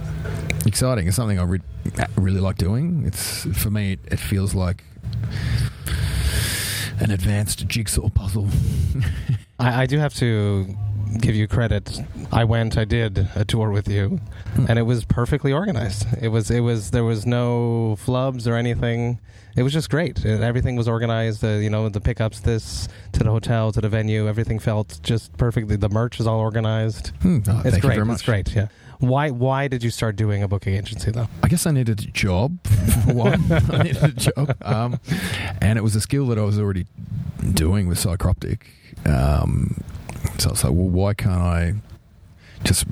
exciting. 0.66 1.06
It's 1.06 1.16
something 1.16 1.38
I 1.38 1.44
re- 1.44 1.60
really 2.16 2.40
like 2.40 2.56
doing. 2.56 3.04
It's 3.06 3.44
for 3.58 3.70
me, 3.70 3.92
it, 3.92 4.00
it 4.06 4.18
feels 4.18 4.54
like 4.54 4.82
an 7.00 7.11
advanced 7.11 7.66
jigsaw 7.66 8.09
puzzle. 8.09 8.48
I, 9.59 9.83
I 9.83 9.87
do 9.87 9.98
have 9.98 10.14
to 10.14 10.66
give 11.20 11.35
you 11.35 11.46
credit. 11.48 12.00
I 12.33 12.44
went, 12.44 12.77
I 12.79 12.85
did 12.85 13.29
a 13.35 13.44
tour 13.44 13.70
with 13.70 13.88
you, 13.88 14.20
Hmm. 14.55 14.66
and 14.68 14.79
it 14.79 14.83
was 14.83 15.05
perfectly 15.05 15.53
organized. 15.53 16.07
It 16.20 16.29
was, 16.29 16.50
it 16.50 16.61
was, 16.61 16.90
there 16.90 17.05
was 17.05 17.27
no 17.27 17.96
flubs 18.05 18.46
or 18.46 18.55
anything. 18.55 19.18
It 19.57 19.62
was 19.62 19.72
just 19.72 19.88
great. 19.90 20.24
It- 20.24 20.40
everything 20.42 20.74
was 20.77 20.88
organized. 20.88 21.44
Uh, 21.44 21.48
you 21.62 21.70
know, 21.70 21.88
the 21.88 22.00
pickups, 22.00 22.40
this 22.40 22.88
to 23.12 23.22
the 23.22 23.31
hotel, 23.31 23.70
to 23.72 23.81
the 23.81 23.88
venue, 23.88 24.27
everything 24.29 24.59
felt 24.59 24.98
just 25.03 25.37
perfectly. 25.37 25.77
The 25.77 25.88
merch 25.88 26.18
is 26.20 26.27
all 26.27 26.40
organized. 26.40 27.09
Hmm, 27.22 27.38
oh, 27.48 27.62
It's 27.64 27.79
great. 27.79 27.98
It's 27.98 28.22
great. 28.22 28.55
Yeah. 28.55 28.68
Why? 28.98 29.31
Why 29.31 29.68
did 29.68 29.83
you 29.83 29.90
start 29.90 30.16
doing 30.16 30.42
a 30.42 30.48
booking 30.48 30.74
agency 30.74 31.11
though? 31.11 31.29
I 31.42 31.48
guess 31.48 31.66
I 31.66 31.72
needed 31.72 32.00
a 32.00 32.07
job 32.07 32.64
for 33.07 33.12
one. 33.12 33.53
I 33.70 33.83
needed 33.83 34.03
a 34.05 34.09
job, 34.12 34.57
um, 34.62 34.98
and 35.61 35.79
it 35.79 35.83
was 35.83 35.94
a 35.94 36.00
skill 36.00 36.27
that 36.29 36.38
I 36.38 36.42
was 36.42 36.59
already 36.59 36.87
doing 37.53 37.87
with 37.87 37.98
Psychroptic. 37.98 38.61
Um, 39.05 39.83
so 40.38 40.48
I 40.48 40.52
was 40.52 40.64
like, 40.64 40.72
well, 40.72 40.88
why 40.88 41.14
can't 41.14 41.40
I 41.40 41.74
just, 42.64 42.84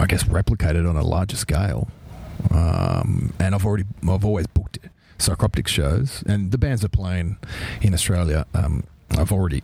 I 0.00 0.06
guess, 0.06 0.26
replicate 0.26 0.76
it 0.76 0.86
on 0.86 0.96
a 0.96 1.02
larger 1.02 1.36
scale? 1.36 1.88
Um, 2.50 3.32
and 3.38 3.54
I've 3.54 3.64
already, 3.64 3.84
I've 4.08 4.24
always 4.24 4.46
booked 4.46 4.78
Psychroptic 5.18 5.66
shows, 5.66 6.22
and 6.26 6.50
the 6.52 6.58
bands 6.58 6.84
are 6.84 6.88
playing 6.90 7.38
in 7.80 7.94
Australia. 7.94 8.44
Um, 8.54 8.84
I've 9.10 9.32
already 9.32 9.62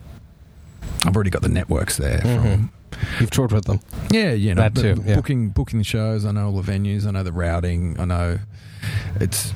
I've 1.05 1.15
already 1.15 1.29
got 1.29 1.43
the 1.43 1.49
networks 1.49 1.97
there. 1.97 2.19
Mhm. 2.19 2.69
You've 3.19 3.29
toured 3.29 3.51
with 3.51 3.65
them. 3.65 3.79
Yeah, 4.11 4.31
you 4.31 4.55
know, 4.55 4.61
That 4.63 4.75
too, 4.75 5.03
yeah. 5.05 5.15
booking 5.15 5.49
booking 5.49 5.77
the 5.79 5.85
shows. 5.85 6.25
I 6.25 6.31
know 6.31 6.47
all 6.47 6.59
the 6.61 6.71
venues. 6.71 7.05
I 7.05 7.11
know 7.11 7.21
the 7.23 7.31
routing. 7.31 7.99
I 7.99 8.05
know 8.05 8.39
it's 9.19 9.53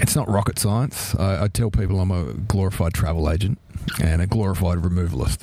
it's 0.00 0.14
not 0.14 0.28
rocket 0.28 0.58
science. 0.58 1.14
I, 1.16 1.44
I 1.44 1.48
tell 1.48 1.70
people 1.72 2.00
I'm 2.00 2.10
a 2.12 2.34
glorified 2.34 2.94
travel 2.94 3.28
agent 3.28 3.58
and 4.00 4.22
a 4.22 4.26
glorified 4.26 4.78
removalist. 4.78 5.38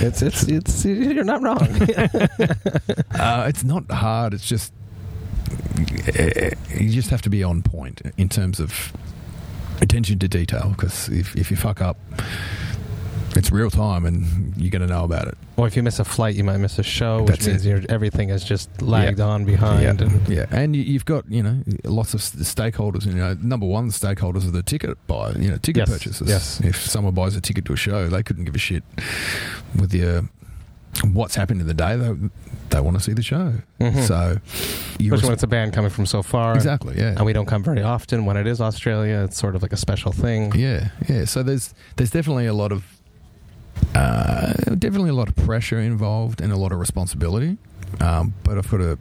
It's 0.00 0.22
it's 0.22 0.42
it's 0.44 0.84
you're 0.84 1.24
not 1.24 1.42
wrong. 1.42 1.68
Uh, 3.18 3.46
it's 3.48 3.64
not 3.64 3.90
hard. 3.90 4.34
It's 4.34 4.46
just 4.46 4.72
you 5.78 6.90
just 6.90 7.10
have 7.10 7.22
to 7.22 7.30
be 7.30 7.42
on 7.42 7.62
point 7.62 8.02
in 8.18 8.28
terms 8.28 8.60
of 8.60 8.92
attention 9.80 10.18
to 10.18 10.28
detail. 10.28 10.74
Because 10.76 11.08
if 11.08 11.34
if 11.34 11.50
you 11.50 11.56
fuck 11.56 11.80
up, 11.80 11.96
it's 13.36 13.50
real 13.52 13.70
time, 13.70 14.04
and 14.06 14.56
you're 14.56 14.70
going 14.70 14.86
to 14.86 14.92
know 14.92 15.04
about 15.04 15.28
it. 15.28 15.36
or 15.56 15.66
if 15.66 15.76
you 15.76 15.82
miss 15.82 15.98
a 15.98 16.04
flight, 16.04 16.34
you 16.34 16.44
might 16.44 16.56
miss 16.58 16.78
a 16.78 16.82
show, 16.82 17.22
which 17.22 17.28
That's 17.36 17.46
means 17.46 17.66
it. 17.66 17.68
your 17.68 17.80
everything 17.88 18.30
is 18.30 18.42
just 18.44 18.82
lagged 18.82 19.20
on 19.20 19.44
behind. 19.44 19.82
yeah, 19.82 19.90
And 20.06 20.28
yeah, 20.28 20.46
and 20.50 20.74
you, 20.76 20.82
you've 20.82 21.04
got 21.04 21.30
you 21.30 21.42
know 21.42 21.62
lots 21.84 22.14
of 22.14 22.20
stakeholders. 22.20 23.06
You 23.06 23.12
know, 23.14 23.34
number 23.42 23.66
one, 23.66 23.86
the 23.88 23.92
stakeholders 23.92 24.46
are 24.46 24.50
the 24.52 24.62
ticket 24.62 24.96
buyer. 25.06 25.32
You 25.38 25.50
know, 25.50 25.56
ticket 25.58 25.88
Yes, 25.88 25.90
purchasers. 25.90 26.28
yes. 26.28 26.60
If 26.60 26.76
someone 26.80 27.14
buys 27.14 27.36
a 27.36 27.40
ticket 27.40 27.64
to 27.66 27.72
a 27.72 27.76
show, 27.76 28.08
they 28.08 28.22
couldn't 28.22 28.44
give 28.44 28.54
a 28.54 28.58
shit 28.58 28.82
with 29.78 29.90
the 29.90 30.28
what's 31.12 31.34
happened 31.34 31.60
in 31.60 31.66
the 31.66 31.74
day. 31.74 31.96
They 31.96 32.14
they 32.70 32.80
want 32.80 32.96
to 32.96 33.02
see 33.02 33.12
the 33.12 33.22
show. 33.22 33.52
Mhm. 33.80 34.06
So, 34.06 34.38
especially 34.98 35.08
when 35.24 35.32
it's 35.32 35.42
a 35.42 35.46
band 35.46 35.72
coming 35.72 35.90
from 35.90 36.06
so 36.06 36.22
far. 36.22 36.54
exactly 36.54 36.96
yeah. 36.96 37.10
And 37.16 37.24
we 37.26 37.32
don't 37.32 37.46
come 37.46 37.62
very 37.62 37.82
often. 37.82 38.24
When 38.24 38.36
it 38.36 38.46
is 38.46 38.60
Australia, 38.60 39.22
it's 39.24 39.36
sort 39.36 39.54
of 39.54 39.62
like 39.62 39.72
a 39.72 39.76
special 39.76 40.10
thing. 40.12 40.52
Yeah, 40.54 40.88
yeah. 41.08 41.24
So 41.26 41.42
there's 41.42 41.74
there's 41.96 42.10
definitely 42.10 42.46
a 42.46 42.54
lot 42.54 42.72
of 42.72 42.82
uh, 43.94 44.52
definitely 44.78 45.10
a 45.10 45.14
lot 45.14 45.28
of 45.28 45.36
pressure 45.36 45.78
involved 45.80 46.40
and 46.40 46.52
a 46.52 46.56
lot 46.56 46.72
of 46.72 46.78
responsibility. 46.78 47.58
Um, 48.00 48.34
but 48.42 48.58
I've 48.58 48.68
got 48.70 48.80
a, 48.80 48.98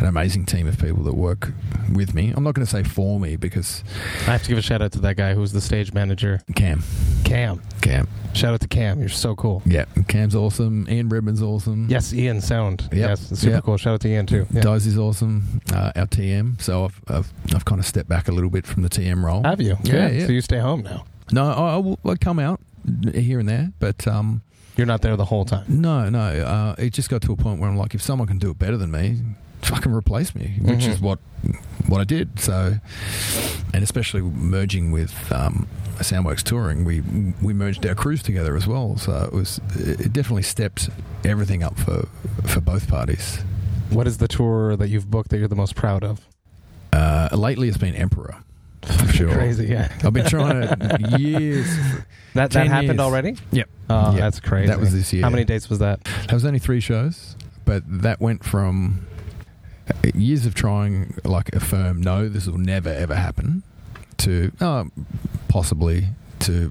an 0.00 0.06
amazing 0.06 0.44
team 0.44 0.66
of 0.66 0.76
people 0.78 1.02
that 1.04 1.14
work 1.14 1.52
with 1.94 2.14
me. 2.14 2.32
I'm 2.36 2.42
not 2.42 2.54
going 2.54 2.66
to 2.66 2.70
say 2.70 2.82
for 2.82 3.18
me 3.18 3.36
because 3.36 3.82
I 4.22 4.32
have 4.32 4.42
to 4.42 4.48
give 4.48 4.58
a 4.58 4.62
shout 4.62 4.82
out 4.82 4.92
to 4.92 4.98
that 5.00 5.16
guy 5.16 5.34
who's 5.34 5.52
the 5.52 5.60
stage 5.60 5.94
manager, 5.94 6.40
Cam, 6.54 6.82
Cam. 7.24 7.62
Cam, 7.80 8.08
Shout 8.34 8.52
out 8.52 8.60
to 8.60 8.68
Cam. 8.68 8.98
You're 8.98 9.08
so 9.08 9.34
cool. 9.36 9.62
yeah, 9.64 9.84
Cam's 10.08 10.34
awesome. 10.34 10.86
Ian 10.90 11.08
Redmond's 11.08 11.42
awesome. 11.42 11.86
Yes, 11.88 12.12
Ian 12.12 12.40
Sound. 12.40 12.82
Yep. 12.92 12.92
Yes, 12.92 13.20
super 13.38 13.54
Yep. 13.54 13.64
cool. 13.64 13.76
Shout 13.76 13.94
out 13.94 14.00
to 14.00 14.08
Ian 14.08 14.26
too. 14.26 14.46
Yeah. 14.52 14.62
Diz 14.62 14.86
is 14.86 14.98
awesome. 14.98 15.60
Uh, 15.72 15.92
our 15.96 16.06
TM. 16.06 16.60
So 16.60 16.86
I've, 16.86 17.00
I've 17.08 17.32
I've 17.54 17.64
kind 17.64 17.78
of 17.78 17.86
stepped 17.86 18.08
back 18.08 18.28
a 18.28 18.32
little 18.32 18.50
bit 18.50 18.66
from 18.66 18.82
the 18.82 18.90
TM 18.90 19.22
role. 19.24 19.42
Have 19.44 19.60
you? 19.60 19.76
Yeah, 19.84 20.08
yeah. 20.10 20.26
So 20.26 20.32
you 20.32 20.40
stay 20.40 20.58
home 20.58 20.82
now. 20.82 21.04
No, 21.32 21.46
I, 21.46 22.08
I 22.08 22.12
I 22.12 22.16
come 22.16 22.38
out 22.40 22.60
here 23.14 23.38
and 23.38 23.48
there, 23.48 23.72
but 23.78 24.06
um, 24.06 24.42
You're 24.76 24.86
not 24.86 25.02
there 25.02 25.16
the 25.16 25.24
whole 25.26 25.44
time. 25.44 25.64
No, 25.68 26.08
no. 26.10 26.18
Uh, 26.20 26.74
it 26.78 26.92
just 26.92 27.08
got 27.08 27.22
to 27.22 27.32
a 27.32 27.36
point 27.36 27.60
where 27.60 27.68
I'm 27.70 27.76
like, 27.76 27.94
if 27.94 28.02
someone 28.02 28.26
can 28.28 28.38
do 28.38 28.50
it 28.50 28.58
better 28.58 28.76
than 28.76 28.90
me, 28.90 29.20
fucking 29.62 29.92
replace 29.92 30.34
me, 30.34 30.58
which 30.60 30.80
Mhm. 30.80 30.88
is 30.88 31.00
what 31.00 31.18
what 31.88 32.00
I 32.00 32.04
did. 32.04 32.38
So, 32.40 32.78
and 33.72 33.82
especially 33.82 34.22
merging 34.22 34.90
with 34.90 35.12
um, 35.32 35.66
Soundworks 35.98 36.42
Touring, 36.42 36.84
we 36.84 37.00
we 37.42 37.52
merged 37.54 37.86
our 37.86 37.94
crews 37.94 38.22
together 38.22 38.56
as 38.56 38.66
well. 38.66 38.96
So 38.96 39.12
it 39.24 39.32
was 39.32 39.60
it 39.76 40.12
definitely 40.12 40.42
stepped 40.42 40.90
everything 41.24 41.62
up 41.62 41.78
for 41.78 42.08
for 42.44 42.60
both 42.60 42.88
parties. 42.88 43.38
What 43.90 44.06
is 44.06 44.18
the 44.18 44.28
tour 44.28 44.76
that 44.76 44.88
you've 44.88 45.10
booked 45.10 45.30
that 45.30 45.38
you're 45.38 45.48
the 45.48 45.54
most 45.56 45.74
proud 45.76 46.02
of? 46.04 46.20
Uh, 46.92 47.28
lately, 47.32 47.68
it's 47.68 47.76
been 47.78 47.94
Emperor. 47.94 48.36
For 48.84 49.12
sure. 49.12 49.32
Crazy, 49.32 49.66
yeah. 49.66 49.90
I've 50.04 50.12
been 50.12 50.26
trying 50.26 50.68
to 50.68 51.08
years. 51.18 51.66
That 52.34 52.50
that 52.50 52.52
10 52.52 52.66
happened 52.66 52.88
years. 52.88 53.00
already? 53.00 53.36
Yep. 53.52 53.68
Oh, 53.90 54.10
Yep. 54.12 54.20
that's 54.20 54.40
crazy. 54.40 54.66
That 54.68 54.80
was 54.80 54.92
this 54.92 55.12
year. 55.12 55.22
How 55.22 55.30
many 55.30 55.44
dates 55.44 55.68
was 55.70 55.78
that? 55.80 56.02
There 56.04 56.34
was 56.34 56.44
only 56.44 56.58
three 56.58 56.80
shows, 56.80 57.36
but 57.64 57.82
that 57.86 58.20
went 58.20 58.44
from 58.44 59.06
years 60.14 60.46
of 60.46 60.54
trying, 60.54 61.18
like 61.24 61.54
a 61.54 61.60
firm, 61.60 62.00
no, 62.00 62.28
this 62.28 62.46
will 62.46 62.58
never 62.58 62.88
ever 62.90 63.14
happen, 63.14 63.62
to 64.18 64.50
uh, 64.60 64.84
possibly 65.48 66.06
to, 66.40 66.70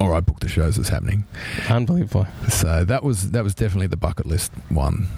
all 0.00 0.08
right, 0.10 0.24
book 0.24 0.40
the 0.40 0.48
shows 0.48 0.76
that's 0.76 0.88
happening. 0.88 1.24
Unbelievable. 1.68 2.26
So 2.48 2.84
that 2.84 3.02
was 3.02 3.32
that 3.32 3.42
was 3.44 3.54
definitely 3.54 3.88
the 3.88 3.96
bucket 3.96 4.26
list 4.26 4.52
one. 4.68 5.08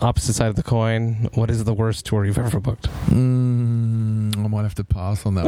Opposite 0.00 0.32
side 0.32 0.48
of 0.48 0.56
the 0.56 0.64
coin. 0.64 1.28
What 1.34 1.48
is 1.48 1.62
the 1.62 1.72
worst 1.74 2.06
tour 2.06 2.24
you've 2.24 2.36
ever 2.38 2.58
booked? 2.58 2.88
Mm, 3.06 3.91
I 3.91 3.91
might 4.52 4.62
have 4.62 4.74
to 4.76 4.84
pass 4.84 5.24
on 5.26 5.34
that 5.34 5.46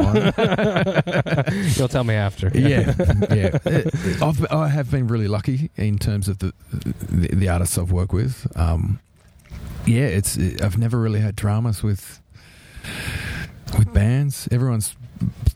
one. 1.47 1.53
You'll 1.77 1.87
tell 1.87 2.03
me 2.03 2.15
after. 2.15 2.49
yeah, 2.53 2.93
yeah. 3.33 3.57
Uh, 3.65 4.25
I've, 4.25 4.51
I 4.51 4.67
have 4.67 4.89
been 4.91 5.07
really 5.07 5.27
lucky 5.27 5.69
in 5.77 5.97
terms 5.97 6.27
of 6.27 6.39
the 6.39 6.53
the, 6.71 7.27
the 7.35 7.47
artists 7.47 7.77
I've 7.77 7.91
worked 7.91 8.13
with. 8.13 8.51
Um, 8.57 8.99
yeah, 9.85 10.05
it's 10.07 10.37
I've 10.37 10.77
never 10.77 10.99
really 10.99 11.21
had 11.21 11.35
dramas 11.35 11.83
with 11.83 12.19
with 13.77 13.93
bands. 13.93 14.47
Everyone's 14.51 14.95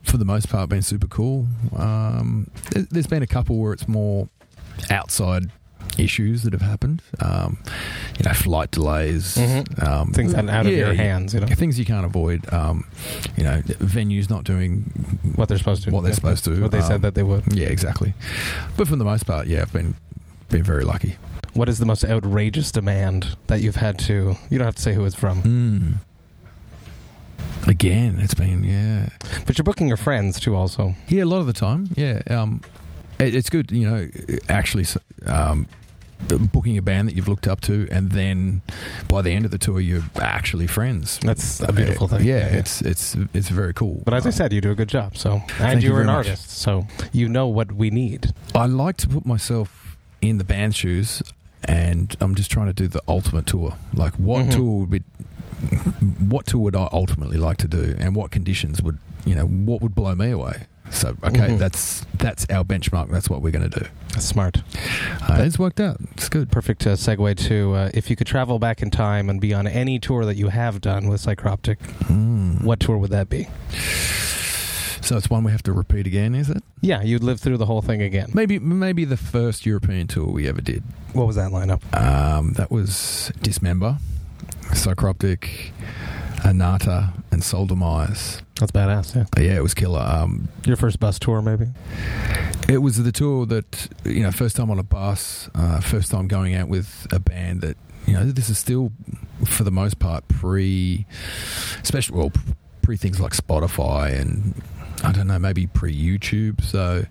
for 0.03 0.17
the 0.17 0.25
most 0.25 0.49
part 0.49 0.69
been 0.69 0.81
super 0.81 1.07
cool. 1.07 1.47
Um, 1.75 2.49
there's 2.91 3.07
been 3.07 3.23
a 3.23 3.27
couple 3.27 3.57
where 3.57 3.73
it's 3.73 3.87
more 3.87 4.29
outside 4.89 5.51
issues 5.97 6.43
that 6.43 6.53
have 6.53 6.61
happened. 6.61 7.01
Um, 7.19 7.57
you 8.17 8.25
know, 8.25 8.33
flight 8.33 8.71
delays, 8.71 9.35
Mhm. 9.35 9.83
um, 9.87 10.11
Things 10.13 10.33
out 10.33 10.45
of 10.65 10.71
yeah, 10.71 10.77
your 10.77 10.93
hands, 10.93 11.33
you 11.33 11.39
know. 11.39 11.47
Things 11.47 11.77
you 11.79 11.85
can't 11.85 12.05
avoid. 12.05 12.51
Um, 12.53 12.85
you 13.37 13.43
know, 13.43 13.61
venues 13.61 14.29
not 14.29 14.43
doing 14.43 14.83
What 15.35 15.47
they're 15.49 15.57
supposed 15.57 15.83
to. 15.83 15.91
What 15.91 16.01
they're 16.01 16.11
Yeah. 16.11 16.15
supposed 16.15 16.43
to, 16.45 16.61
What 16.61 16.71
they 16.71 16.81
said 16.81 16.95
um, 16.95 17.01
that 17.01 17.15
they 17.15 17.23
would. 17.23 17.43
yeah, 17.53 17.67
exactly. 17.67 18.13
But 18.77 18.87
for 18.87 18.95
the 18.95 19.05
most 19.05 19.25
part, 19.25 19.47
yeah, 19.47 19.61
I've 19.61 19.73
been 19.73 19.95
been 20.49 20.63
very 20.63 20.83
lucky. 20.83 21.15
What 21.53 21.69
is 21.69 21.77
the 21.79 21.85
most 21.85 22.03
outrageous 22.05 22.71
demand 22.71 23.35
that 23.47 23.61
you've 23.61 23.75
had 23.77 23.97
to? 23.99 24.35
You 24.49 24.57
don't 24.57 24.65
have 24.65 24.75
to 24.75 24.81
say 24.81 24.93
who 24.93 25.05
it's 25.05 25.15
from, 25.15 25.43
Mm. 25.43 25.93
Again, 27.67 28.17
it's 28.19 28.33
been 28.33 28.63
yeah, 28.63 29.09
but 29.45 29.57
you're 29.57 29.63
booking 29.63 29.87
your 29.87 29.97
friends 29.97 30.39
too. 30.39 30.55
Also, 30.55 30.95
yeah. 31.07 31.23
A 31.23 31.25
lot 31.25 31.39
of 31.39 31.45
the 31.45 31.53
time, 31.53 31.89
yeah. 31.95 32.21
Um, 32.29 32.61
it, 33.19 33.35
it's 33.35 33.49
good, 33.49 33.69
you 33.71 33.87
know, 33.89 34.07
actually, 34.47 34.85
um, 35.25 35.67
booking 36.27 36.77
a 36.77 36.81
band 36.81 37.07
that 37.07 37.15
you've 37.15 37.27
looked 37.27 37.47
up 37.47 37.61
to, 37.61 37.87
and 37.91 38.11
then 38.11 38.61
by 39.07 39.21
the 39.21 39.31
end 39.31 39.45
of 39.45 39.51
the 39.51 39.57
tour, 39.57 39.79
you're 39.79 40.03
actually 40.21 40.67
friends. 40.67 41.19
that's 41.19 41.59
a 41.61 41.71
beautiful 41.73 42.07
thing. 42.07 42.25
Yeah, 42.25 42.45
it's 42.47 42.81
it's 42.81 43.15
it's 43.33 43.49
very 43.49 43.73
cool. 43.73 44.01
But 44.05 44.13
as 44.13 44.25
I 44.25 44.29
Um, 44.29 44.33
said, 44.33 44.53
you 44.53 44.61
do 44.61 44.71
a 44.71 44.75
good 44.75 44.89
job. 44.89 45.17
So, 45.17 45.33
and 45.33 45.49
Thank 45.51 45.81
you 45.83 45.89
you're 45.89 46.01
an 46.01 46.07
much. 46.07 46.27
artist, 46.27 46.49
so 46.51 46.85
you 47.11 47.27
know 47.29 47.47
what 47.47 47.71
we 47.71 47.89
need. 47.89 48.33
I 48.53 48.65
like 48.65 48.97
to 48.97 49.07
put 49.07 49.25
myself 49.25 49.97
in 50.21 50.37
the 50.37 50.43
band 50.43 50.75
shoes, 50.75 51.23
and 51.63 52.15
I'm 52.19 52.35
just 52.35 52.51
trying 52.51 52.67
to 52.67 52.73
do 52.73 52.87
the 52.87 53.01
ultimate 53.07 53.45
tour. 53.47 53.75
Like, 53.93 54.13
what 54.15 54.45
Mhm. 54.47 54.51
tour 54.51 54.79
would 54.81 54.89
be, 54.89 55.03
what 56.19 56.45
tour 56.47 56.61
would 56.61 56.75
I 56.75 56.87
ultimately 56.91 57.37
like 57.37 57.57
to 57.57 57.67
do, 57.67 57.95
and 57.99 58.15
what 58.15 58.31
conditions 58.31 58.81
would 58.81 58.97
you 59.25 59.35
know 59.35 59.45
what 59.45 59.81
would 59.81 59.95
blow 59.95 60.15
me 60.15 60.31
away? 60.31 60.63
So, 60.91 61.15
okay, 61.23 61.49
Mhm. 61.49 61.59
that's 61.59 62.05
that's 62.17 62.45
our 62.49 62.63
benchmark. 62.63 63.11
That's 63.11 63.29
what 63.29 63.41
we're 63.41 63.51
going 63.51 63.69
to 63.69 63.79
do. 63.79 63.85
That's 64.13 64.25
smart. 64.25 64.57
Uh, 65.21 65.37
it's 65.45 65.59
worked 65.59 65.79
out. 65.79 65.97
It's 66.13 66.27
good. 66.29 66.51
Perfect 66.51 66.85
uh, 66.87 66.93
segue 66.95 67.35
to 67.47 67.73
uh, 67.75 67.91
if 67.93 68.09
you 68.09 68.15
could 68.15 68.27
travel 68.27 68.57
back 68.59 68.81
in 68.81 68.89
time 68.89 69.29
and 69.29 69.39
be 69.39 69.53
on 69.53 69.67
any 69.67 69.99
tour 69.99 70.25
that 70.25 70.35
you 70.35 70.47
have 70.49 70.81
done 70.81 71.07
with 71.07 71.21
Psychroptic, 71.23 71.77
Mm. 72.07 72.63
what 72.63 72.79
tour 72.79 72.97
would 72.97 73.11
that 73.11 73.29
be? 73.29 73.47
So 75.01 75.15
it's 75.17 75.29
one 75.29 75.43
we 75.43 75.51
have 75.51 75.63
to 75.63 75.73
repeat 75.73 76.05
again, 76.07 76.35
is 76.35 76.49
it? 76.49 76.61
Yeah, 76.81 77.01
you'd 77.01 77.23
live 77.23 77.39
through 77.39 77.57
the 77.57 77.65
whole 77.65 77.81
thing 77.81 78.01
again. 78.01 78.29
Maybe 78.33 78.59
maybe 78.59 79.05
the 79.05 79.17
first 79.17 79.65
European 79.65 80.07
tour 80.07 80.27
we 80.27 80.47
ever 80.47 80.61
did. 80.61 80.83
What 81.13 81.25
was 81.27 81.35
that 81.35 81.51
lineup? 81.51 81.81
Um, 81.97 82.53
that 82.53 82.69
was 82.71 83.31
Dismember, 83.41 83.97
Psychroptic, 84.73 85.71
Anata, 86.43 87.13
and 87.31 87.77
Myers. 87.77 88.41
That's 88.59 88.71
badass. 88.71 89.15
Yeah, 89.15 89.41
Yeah, 89.41 89.57
it 89.57 89.63
was 89.63 89.73
killer. 89.73 90.01
Um, 90.01 90.49
your 90.65 90.75
first 90.75 90.99
bus 90.99 91.19
tour, 91.19 91.41
maybe. 91.41 91.67
it 92.67 92.79
was 92.79 93.01
the 93.01 93.11
tour 93.11 93.45
that 93.45 93.87
you 94.03 94.21
know, 94.21 94.31
first 94.31 94.55
time 94.55 94.69
on 94.69 94.79
a 94.79 94.83
bus, 94.83 95.49
uh, 95.55 95.79
first 95.79 96.11
time 96.11 96.27
going 96.27 96.55
out 96.55 96.67
with 96.67 97.07
a 97.11 97.19
band 97.19 97.61
that 97.61 97.77
you 98.05 98.13
know, 98.13 98.25
this 98.25 98.49
is 98.49 98.57
still 98.57 98.91
for 99.45 99.63
the 99.63 99.71
most 99.71 99.99
part 99.99 100.27
pre, 100.27 101.05
especially 101.81 102.17
well, 102.17 102.31
pre 102.81 102.97
things 102.97 103.19
like 103.19 103.33
Spotify 103.33 104.19
and 104.19 104.61
I 105.03 105.11
don't 105.11 105.27
know, 105.27 105.39
maybe 105.39 105.67
pre 105.67 105.95
YouTube. 105.95 106.63
So 106.63 107.05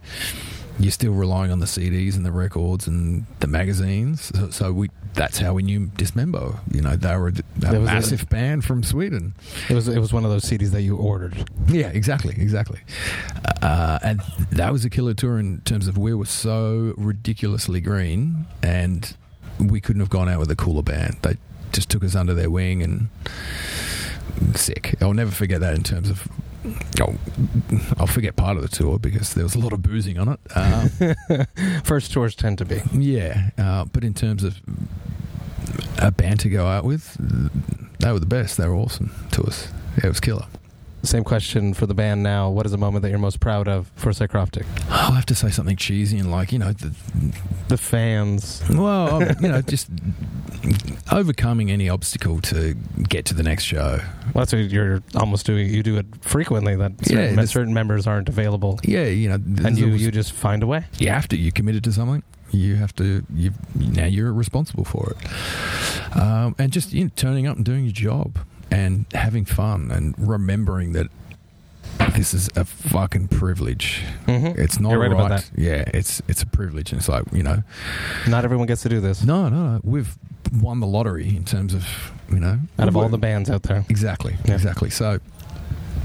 you're 0.78 0.92
still 0.92 1.12
relying 1.12 1.50
on 1.50 1.58
the 1.58 1.66
CDs 1.66 2.14
and 2.16 2.24
the 2.24 2.32
records 2.32 2.86
and 2.86 3.26
the 3.40 3.46
magazines. 3.46 4.30
So, 4.34 4.50
so 4.50 4.72
we 4.72 4.90
that's 5.14 5.38
how 5.38 5.54
we 5.54 5.62
knew 5.62 5.86
Dismember. 5.96 6.60
You 6.70 6.82
know, 6.82 6.94
they 6.96 7.16
were 7.16 7.28
a, 7.28 7.32
was 7.32 7.74
a- 7.74 7.80
massive 7.80 8.28
band 8.28 8.64
from 8.64 8.82
Sweden. 8.82 9.34
It 9.68 9.74
was 9.74 9.88
it 9.88 9.98
was 9.98 10.12
one 10.12 10.24
of 10.24 10.30
those 10.30 10.44
CDs 10.44 10.70
that 10.70 10.82
you 10.82 10.96
ordered. 10.96 11.48
Yeah, 11.68 11.88
exactly, 11.88 12.34
exactly. 12.38 12.80
Uh, 13.60 13.98
and 14.02 14.20
that 14.52 14.72
was 14.72 14.84
a 14.84 14.90
killer 14.90 15.14
tour 15.14 15.38
in 15.38 15.60
terms 15.62 15.88
of 15.88 15.98
we 15.98 16.14
were 16.14 16.26
so 16.26 16.94
ridiculously 16.96 17.80
green, 17.80 18.46
and 18.62 19.16
we 19.58 19.80
couldn't 19.80 20.00
have 20.00 20.10
gone 20.10 20.28
out 20.28 20.38
with 20.38 20.50
a 20.50 20.56
cooler 20.56 20.82
band. 20.82 21.16
They 21.22 21.36
just 21.72 21.88
took 21.88 22.04
us 22.04 22.14
under 22.14 22.34
their 22.34 22.50
wing 22.50 22.82
and 22.82 23.08
sick. 24.54 24.94
I'll 25.00 25.14
never 25.14 25.32
forget 25.32 25.60
that 25.60 25.74
in 25.74 25.82
terms 25.82 26.08
of 26.10 26.28
oh, 27.01 27.14
I'll 27.99 28.07
forget 28.07 28.37
part 28.37 28.57
of 28.57 28.62
the 28.62 28.68
tour 28.68 28.99
because 28.99 29.35
there 29.35 29.44
was 29.44 29.55
a 29.55 29.59
lot 29.59 29.73
of 29.73 29.83
boozing 29.83 30.18
on 30.18 30.29
it. 30.29 30.40
Um, 30.57 31.44
First 31.85 32.12
tours 32.12 32.35
tend 32.35 32.59
to 32.59 32.64
be. 32.64 32.83
yeah, 32.92 33.51
uh, 33.59 33.85
but 33.85 34.05
in 34.05 34.14
terms 34.14 34.44
of 34.44 34.61
a 35.99 36.11
band 36.11 36.40
to 36.40 36.49
go 36.49 36.66
out 36.66 36.85
with, 36.85 37.16
they 38.01 38.12
were 38.12 38.18
the 38.21 38.27
best. 38.27 38.57
They 38.57 38.66
were 38.66 38.75
awesome 38.75 39.11
to 39.33 39.42
us. 39.42 39.68
Yeah, 39.99 40.07
it 40.07 40.09
was 40.09 40.21
killer. 40.21 40.47
Same 41.04 41.22
question 41.24 41.74
for 41.74 41.87
the 41.87 41.94
band 41.94 42.22
now. 42.24 42.50
What 42.50 42.66
is 42.66 42.72
a 42.72 42.76
moment 42.76 43.02
that 43.02 43.11
you're 43.11 43.18
most 43.20 43.38
proud 43.40 43.68
of 43.68 43.90
for 43.94 44.11
Psychroptic? 44.11 44.66
I'll 44.90 45.12
have 45.12 45.26
to 45.26 45.34
say 45.34 45.48
something 45.50 45.76
cheesy 45.76 46.18
and 46.18 46.30
like 46.30 46.50
you 46.52 46.58
know 46.58 46.72
the 46.72 46.92
The 47.68 47.76
fans. 47.78 48.62
Well, 48.68 49.22
you 49.40 49.48
know, 49.48 49.62
just 49.62 49.88
overcoming 51.12 51.70
any 51.70 51.88
obstacle 51.88 52.40
to 52.42 52.74
get 53.08 53.24
to 53.26 53.34
the 53.34 53.42
next 53.42 53.64
show. 53.64 54.00
Well, 54.34 54.44
that's 54.44 54.52
what 54.52 54.70
you're 54.70 55.02
almost 55.14 55.46
doing. 55.46 55.68
You 55.72 55.82
do 55.82 55.96
it 55.98 56.06
frequently. 56.20 56.76
That 56.76 56.92
certain, 57.04 57.37
that's- 57.37 57.50
certain 57.52 57.72
members 57.74 58.06
aren't 58.06 58.28
available, 58.28 58.80
Yeah, 58.82 59.04
you 59.04 59.28
know, 59.28 59.34
and 59.66 59.78
you 59.78 59.87
you 59.88 60.11
just 60.11 60.32
find 60.32 60.62
a 60.62 60.66
way. 60.66 60.84
you 60.98 61.08
have 61.11 61.28
to. 61.28 61.37
You 61.37 61.52
committed 61.52 61.84
to 61.84 61.92
something. 61.92 62.22
You 62.50 62.76
have 62.76 62.94
to. 62.96 63.24
You 63.32 63.52
now 63.74 64.06
you're 64.06 64.32
responsible 64.32 64.84
for 64.84 65.12
it, 65.14 66.16
um, 66.16 66.54
and 66.58 66.72
just 66.72 66.92
you 66.92 67.04
know, 67.04 67.11
turning 67.14 67.46
up 67.46 67.56
and 67.56 67.64
doing 67.64 67.84
your 67.84 67.92
job 67.92 68.38
and 68.70 69.07
having 69.14 69.44
fun 69.44 69.90
and 69.90 70.14
remembering 70.18 70.92
that 70.92 71.09
this 72.14 72.35
is 72.35 72.48
a 72.57 72.64
fucking 72.64 73.28
privilege. 73.28 74.02
Mm-hmm. 74.26 74.61
It's 74.61 74.78
not 74.78 74.92
right 74.94 75.11
that. 75.11 75.50
Yeah, 75.57 75.85
it's 75.94 76.22
it's 76.28 76.42
a 76.42 76.46
privilege, 76.46 76.92
and 76.92 77.00
it's 77.00 77.09
like 77.09 77.24
you 77.33 77.42
know, 77.42 77.62
Not 78.28 78.44
everyone 78.44 78.66
gets 78.66 78.83
to 78.83 78.88
do 78.88 79.00
this. 79.00 79.22
no, 79.24 79.48
no, 79.48 79.74
no, 79.74 79.81
we've 79.85 80.16
won 80.61 80.81
the 80.81 80.87
lottery 80.87 81.28
in 81.37 81.44
terms 81.44 81.74
of 81.74 81.87
you 82.31 82.40
know 82.40 82.59
Out 82.78 82.88
of 82.88 82.96
all 82.96 83.09
the 83.09 83.18
bands 83.18 83.50
out 83.50 83.62
there. 83.64 83.85
Exactly, 83.88 84.37
Yeah. 84.44 84.54
exactly. 84.54 84.90
So 84.90 85.18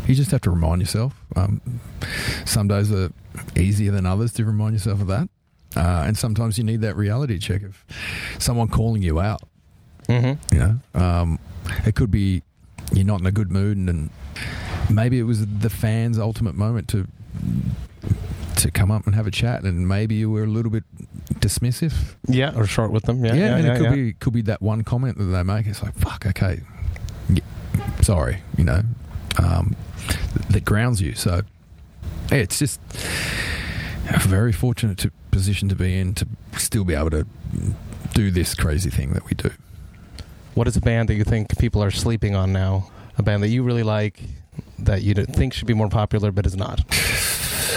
you 0.07 0.15
just 0.15 0.31
have 0.31 0.41
to 0.41 0.49
remind 0.51 0.81
yourself. 0.81 1.13
Um, 1.35 1.61
some 2.45 2.67
days 2.67 2.91
are 2.91 3.11
easier 3.55 3.91
than 3.91 4.05
others 4.05 4.33
to 4.33 4.45
remind 4.45 4.73
yourself 4.73 5.01
of 5.01 5.07
that, 5.07 5.29
uh, 5.75 6.03
and 6.07 6.17
sometimes 6.17 6.57
you 6.57 6.63
need 6.63 6.81
that 6.81 6.95
reality 6.95 7.37
check 7.37 7.63
of 7.63 7.83
someone 8.39 8.67
calling 8.67 9.01
you 9.01 9.19
out. 9.19 9.41
Mm-hmm. 10.07 10.55
You 10.55 10.59
know, 10.59 10.79
um, 11.01 11.39
it 11.85 11.95
could 11.95 12.11
be 12.11 12.43
you're 12.93 13.05
not 13.05 13.19
in 13.19 13.25
a 13.25 13.31
good 13.31 13.51
mood, 13.51 13.77
and, 13.77 13.89
and 13.89 14.09
maybe 14.89 15.19
it 15.19 15.23
was 15.23 15.45
the 15.45 15.69
fans' 15.69 16.17
ultimate 16.19 16.55
moment 16.55 16.87
to 16.89 17.07
to 18.57 18.71
come 18.71 18.91
up 18.91 19.05
and 19.05 19.15
have 19.15 19.27
a 19.27 19.31
chat, 19.31 19.63
and 19.63 19.87
maybe 19.87 20.15
you 20.15 20.29
were 20.29 20.43
a 20.43 20.47
little 20.47 20.71
bit 20.71 20.83
dismissive. 21.35 22.15
Yeah, 22.27 22.53
or 22.55 22.65
short 22.65 22.91
with 22.91 23.03
them. 23.03 23.25
Yeah, 23.25 23.33
Yeah, 23.33 23.39
yeah, 23.39 23.55
and 23.55 23.65
yeah, 23.65 23.73
it 23.73 23.77
could 23.77 23.85
yeah. 23.85 23.95
be 23.95 24.13
could 24.13 24.33
be 24.33 24.41
that 24.43 24.61
one 24.61 24.83
comment 24.83 25.17
that 25.17 25.25
they 25.25 25.43
make. 25.43 25.65
It's 25.65 25.83
like, 25.83 25.95
fuck, 25.95 26.25
okay, 26.27 26.61
sorry, 28.01 28.41
you 28.57 28.63
know, 28.63 28.81
um, 29.37 29.75
that 30.49 30.65
grounds 30.65 31.01
you. 31.01 31.13
So 31.15 31.41
yeah, 32.31 32.37
it's 32.37 32.59
just 32.59 32.79
a 34.09 34.19
very 34.19 34.51
fortunate 34.51 34.97
to, 34.99 35.11
position 35.31 35.69
to 35.69 35.75
be 35.75 35.97
in 35.97 36.13
to 36.15 36.27
still 36.57 36.83
be 36.83 36.93
able 36.93 37.09
to 37.11 37.25
do 38.13 38.31
this 38.31 38.53
crazy 38.55 38.89
thing 38.89 39.13
that 39.13 39.25
we 39.25 39.31
do. 39.31 39.51
What 40.55 40.67
is 40.67 40.77
a 40.77 40.81
band 40.81 41.09
that 41.09 41.15
you 41.15 41.23
think 41.23 41.57
people 41.57 41.83
are 41.83 41.91
sleeping 41.91 42.35
on 42.35 42.53
now? 42.53 42.89
A 43.17 43.23
band 43.23 43.41
that 43.43 43.49
you 43.49 43.63
really 43.63 43.83
like 43.83 44.21
that 44.79 45.01
you 45.01 45.13
think 45.13 45.53
should 45.53 45.67
be 45.67 45.73
more 45.73 45.89
popular 45.89 46.31
but 46.31 46.45
is 46.45 46.55
not. 46.55 46.81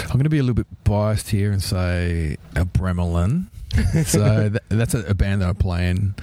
I'm 0.03 0.13
going 0.13 0.23
to 0.23 0.29
be 0.29 0.37
a 0.37 0.43
little 0.43 0.55
bit 0.55 0.67
biased 0.83 1.29
here 1.31 1.51
and 1.51 1.61
say 1.61 2.37
Abramelin. 2.53 3.47
so 4.05 4.49
th- 4.49 4.61
that's 4.69 4.93
a, 4.93 4.99
a 5.05 5.13
band 5.13 5.41
that 5.41 5.49
I 5.49 5.53
play 5.53 5.89
in. 5.89 6.15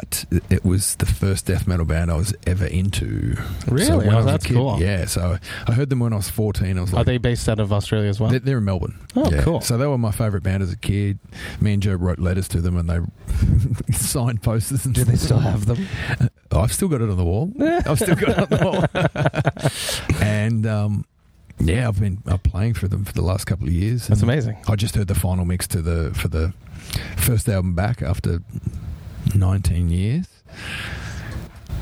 But 0.00 0.24
It 0.50 0.64
was 0.64 0.96
the 0.96 1.06
first 1.06 1.46
death 1.46 1.66
metal 1.66 1.84
band 1.84 2.10
I 2.10 2.14
was 2.16 2.34
ever 2.46 2.64
into. 2.66 3.36
Really? 3.68 3.84
So 3.86 4.00
Oh, 4.00 4.08
I 4.10 4.16
was 4.16 4.24
a 4.26 4.30
that's 4.30 4.46
kid- 4.46 4.54
cool. 4.56 4.78
Yeah, 4.80 5.04
so 5.06 5.38
I 5.66 5.72
heard 5.72 5.90
them 5.90 6.00
when 6.00 6.12
I 6.12 6.16
was 6.16 6.30
14. 6.30 6.78
I 6.78 6.80
was 6.80 6.92
like, 6.92 7.02
Are 7.02 7.04
they 7.04 7.18
based 7.18 7.48
out 7.48 7.58
of 7.60 7.72
Australia 7.72 8.08
as 8.08 8.18
well? 8.20 8.30
they're, 8.30 8.38
they're 8.40 8.58
in 8.58 8.64
Melbourne. 8.64 8.98
Oh, 9.16 9.30
Yeah. 9.30 9.42
cool. 9.42 9.60
So 9.60 9.76
they 9.76 9.86
were 9.86 9.98
my 9.98 10.10
favourite 10.12 10.42
band 10.42 10.62
as 10.62 10.72
a 10.72 10.76
kid. 10.76 11.18
Me 11.60 11.74
and 11.74 11.82
Joe 11.82 11.94
wrote 11.94 12.18
letters 12.18 12.48
to 12.48 12.60
them 12.60 12.76
and 12.76 12.88
they 12.88 13.92
signed 13.92 14.42
posters 14.42 14.84
and 14.86 14.94
Do 14.94 15.04
they 15.04 15.16
still 15.16 15.38
have 15.40 15.66
them? 15.66 15.86
I've 16.52 16.72
still 16.72 16.88
got 16.88 17.00
it 17.02 17.10
on 17.10 17.16
the 17.16 17.24
wall. 17.24 17.52
I've 17.60 17.98
still 17.98 18.16
got 18.16 18.28
it 18.30 18.38
on 18.38 18.48
the 18.48 18.64
wall. 20.10 20.20
and 20.22 20.66
um, 20.66 21.04
yeah, 21.58 21.88
I've 21.88 22.00
been 22.00 22.22
uh, 22.26 22.38
playing 22.38 22.74
for 22.74 22.88
them 22.88 23.04
for 23.04 23.12
the 23.12 23.22
last 23.22 23.44
couple 23.46 23.66
of 23.66 23.72
years. 23.72 24.06
That's 24.08 24.22
amazing. 24.22 24.56
I 24.68 24.76
just 24.76 24.94
heard 24.96 25.08
the 25.08 25.14
final 25.14 25.44
mix 25.44 25.66
to 25.68 25.82
the 25.82 26.12
for 26.14 26.28
the 26.28 26.52
first 27.16 27.48
album 27.48 27.74
back 27.74 28.02
after 28.02 28.40
19 29.34 29.88
years. 29.90 30.26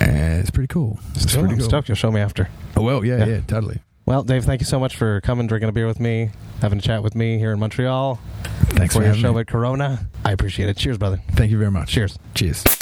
And 0.01 0.41
it's 0.41 0.51
pretty 0.51 0.69
cool. 0.69 0.99
It's 1.15 1.27
Cool. 1.33 1.43
pretty 1.43 1.55
I'm 1.55 1.61
cool. 1.61 1.69
stoked. 1.69 1.89
You'll 1.89 1.97
show 1.97 2.13
me 2.13 2.21
after. 2.21 2.49
Oh, 2.77 2.83
well, 2.83 3.05
yeah, 3.05 3.19
Yeah. 3.19 3.27
yeah, 3.27 3.41
totally. 3.47 3.81
Well, 4.07 4.23
Dave, 4.23 4.45
thank 4.45 4.61
you 4.61 4.67
so 4.67 4.79
much 4.81 4.97
for 4.97 5.21
coming, 5.21 5.47
drinking 5.47 5.69
a 5.69 5.73
beer 5.73 5.87
with 5.87 6.01
me, 6.01 6.31
having 6.63 6.79
a 6.79 6.83
chat 6.83 7.03
with 7.03 7.15
me 7.15 7.39
here 7.39 7.53
in 7.53 7.59
Montreal 7.59 8.19
Thanks 8.71 8.95
for 8.95 9.01
for 9.01 9.07
your 9.07 9.15
show 9.15 9.35
me. 9.35 9.41
at 9.41 9.47
Corona. 9.49 10.07
I 10.25 10.33
appreciate 10.33 10.69
it. 10.71 10.77
Cheers, 10.79 10.97
brother. 10.99 11.21
Thank 11.33 11.51
you 11.51 11.59
very 11.59 11.71
much. 11.71 11.91
Cheers. 11.91 12.19
Cheers. 12.35 12.65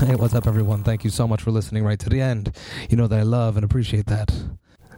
Hey, 0.00 0.14
what's 0.14 0.32
up, 0.34 0.46
everyone? 0.46 0.84
Thank 0.84 1.02
you 1.02 1.10
so 1.10 1.26
much 1.26 1.42
for 1.42 1.50
listening 1.50 1.82
right 1.84 1.98
to 1.98 2.08
the 2.08 2.20
end. 2.20 2.54
You 2.88 2.96
know 2.96 3.08
that 3.08 3.18
I 3.18 3.22
love 3.22 3.56
and 3.56 3.64
appreciate 3.64 4.06
that. 4.06 4.32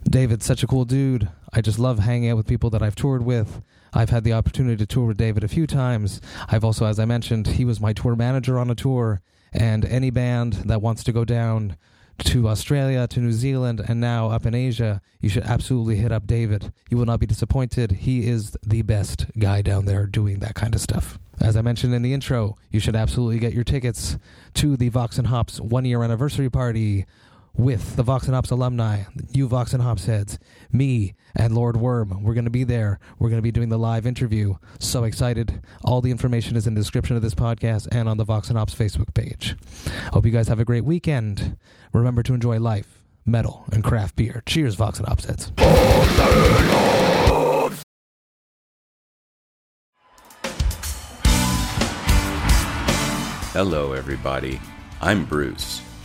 David's 0.05 0.45
such 0.45 0.63
a 0.63 0.67
cool 0.67 0.85
dude. 0.85 1.29
I 1.53 1.61
just 1.61 1.79
love 1.79 1.99
hanging 1.99 2.31
out 2.31 2.37
with 2.37 2.47
people 2.47 2.71
that 2.71 2.83
I've 2.83 2.95
toured 2.95 3.25
with. 3.25 3.63
I've 3.93 4.11
had 4.11 4.25
the 4.25 4.33
opportunity 4.33 4.77
to 4.77 4.87
tour 4.87 5.07
with 5.07 5.17
David 5.17 5.43
a 5.43 5.49
few 5.49 5.67
times. 5.67 6.21
I've 6.49 6.65
also, 6.65 6.87
as 6.87 6.99
I 6.99 7.05
mentioned, 7.05 7.47
he 7.49 7.65
was 7.65 7.81
my 7.81 7.93
tour 7.93 8.15
manager 8.15 8.59
on 8.59 8.71
a 8.71 8.75
tour. 8.75 9.21
And 9.53 9.85
any 9.85 10.11
band 10.11 10.55
that 10.67 10.81
wants 10.81 11.03
to 11.05 11.13
go 11.13 11.25
down 11.25 11.77
to 12.25 12.49
Australia, 12.49 13.09
to 13.09 13.21
New 13.21 13.33
Zealand, 13.33 13.83
and 13.87 14.01
now 14.01 14.31
up 14.31 14.47
in 14.47 14.55
Asia, 14.55 15.01
you 15.21 15.29
should 15.29 15.45
absolutely 15.45 15.97
hit 15.97 16.13
up 16.13 16.27
David. 16.27 16.73
You 16.89 16.99
will 16.99 17.07
not 17.07 17.19
be 17.21 17.27
disappointed. 17.27 17.93
He 17.93 18.29
is 18.29 18.57
the 18.65 18.83
best 18.83 19.27
guy 19.39 19.63
down 19.63 19.87
there 19.87 20.07
doing 20.07 20.39
that 20.41 20.55
kind 20.55 20.75
of 20.75 20.81
stuff. 20.81 21.19
As 21.41 21.57
I 21.57 21.63
mentioned 21.63 21.95
in 21.95 22.03
the 22.03 22.13
intro, 22.13 22.57
you 22.71 22.81
should 22.81 22.95
absolutely 22.95 23.39
get 23.39 23.55
your 23.55 23.65
tickets 23.65 24.19
to 24.55 24.77
the 24.77 24.91
Vox 24.91 25.17
and 25.17 25.29
Hops 25.29 25.59
one 25.59 25.87
year 25.87 26.03
anniversary 26.03 26.51
party 26.51 27.07
with 27.57 27.97
the 27.97 28.03
Vox 28.03 28.27
and 28.27 28.35
Hops 28.35 28.51
alumni, 28.51 29.05
you 29.33 29.49
Vox 29.49 29.73
and 29.73 29.83
Hops 29.83 30.07
heads, 30.07 30.39
me, 30.73 31.15
and 31.37 31.55
Lord 31.55 31.77
Worm. 31.77 32.23
We're 32.23 32.35
going 32.35 32.45
to 32.45 32.51
be 32.51 32.65
there. 32.65 32.99
We're 33.19 33.29
going 33.29 33.39
to 33.39 33.43
be 33.43 33.53
doing 33.53 33.69
the 33.69 33.79
live 33.79 34.07
interview. 34.07 34.55
So 34.79 35.05
excited. 35.05 35.63
All 35.85 36.01
the 36.01 36.11
information 36.11 36.57
is 36.57 36.67
in 36.67 36.75
the 36.75 36.81
description 36.81 37.17
of 37.17 37.23
this 37.23 37.35
podcast 37.35 37.89
and 37.93 38.09
on 38.09 38.17
the 38.17 38.25
Vox 38.25 38.49
and 38.49 38.59
Hops 38.59 38.75
Facebook 38.75 39.15
page. 39.15 39.57
Hope 40.13 40.25
you 40.27 40.33
guys 40.33 40.49
have 40.49 40.61
a 40.61 40.65
great 40.65 40.85
weekend. 40.85 41.57
Remember 41.93 42.23
to 42.23 42.35
enjoy 42.35 42.59
life, 42.59 43.03
metal, 43.27 43.65
and 43.73 43.85
craft 43.85 44.17
beer. 44.17 44.43
Cheers, 44.47 44.75
Vox 44.77 44.99
and 44.99 45.09
Hops 45.09 45.25
heads. 45.25 45.53
Hello, 53.53 53.93
everybody. 53.95 54.61
I'm 55.01 55.25
Bruce. 55.25 55.83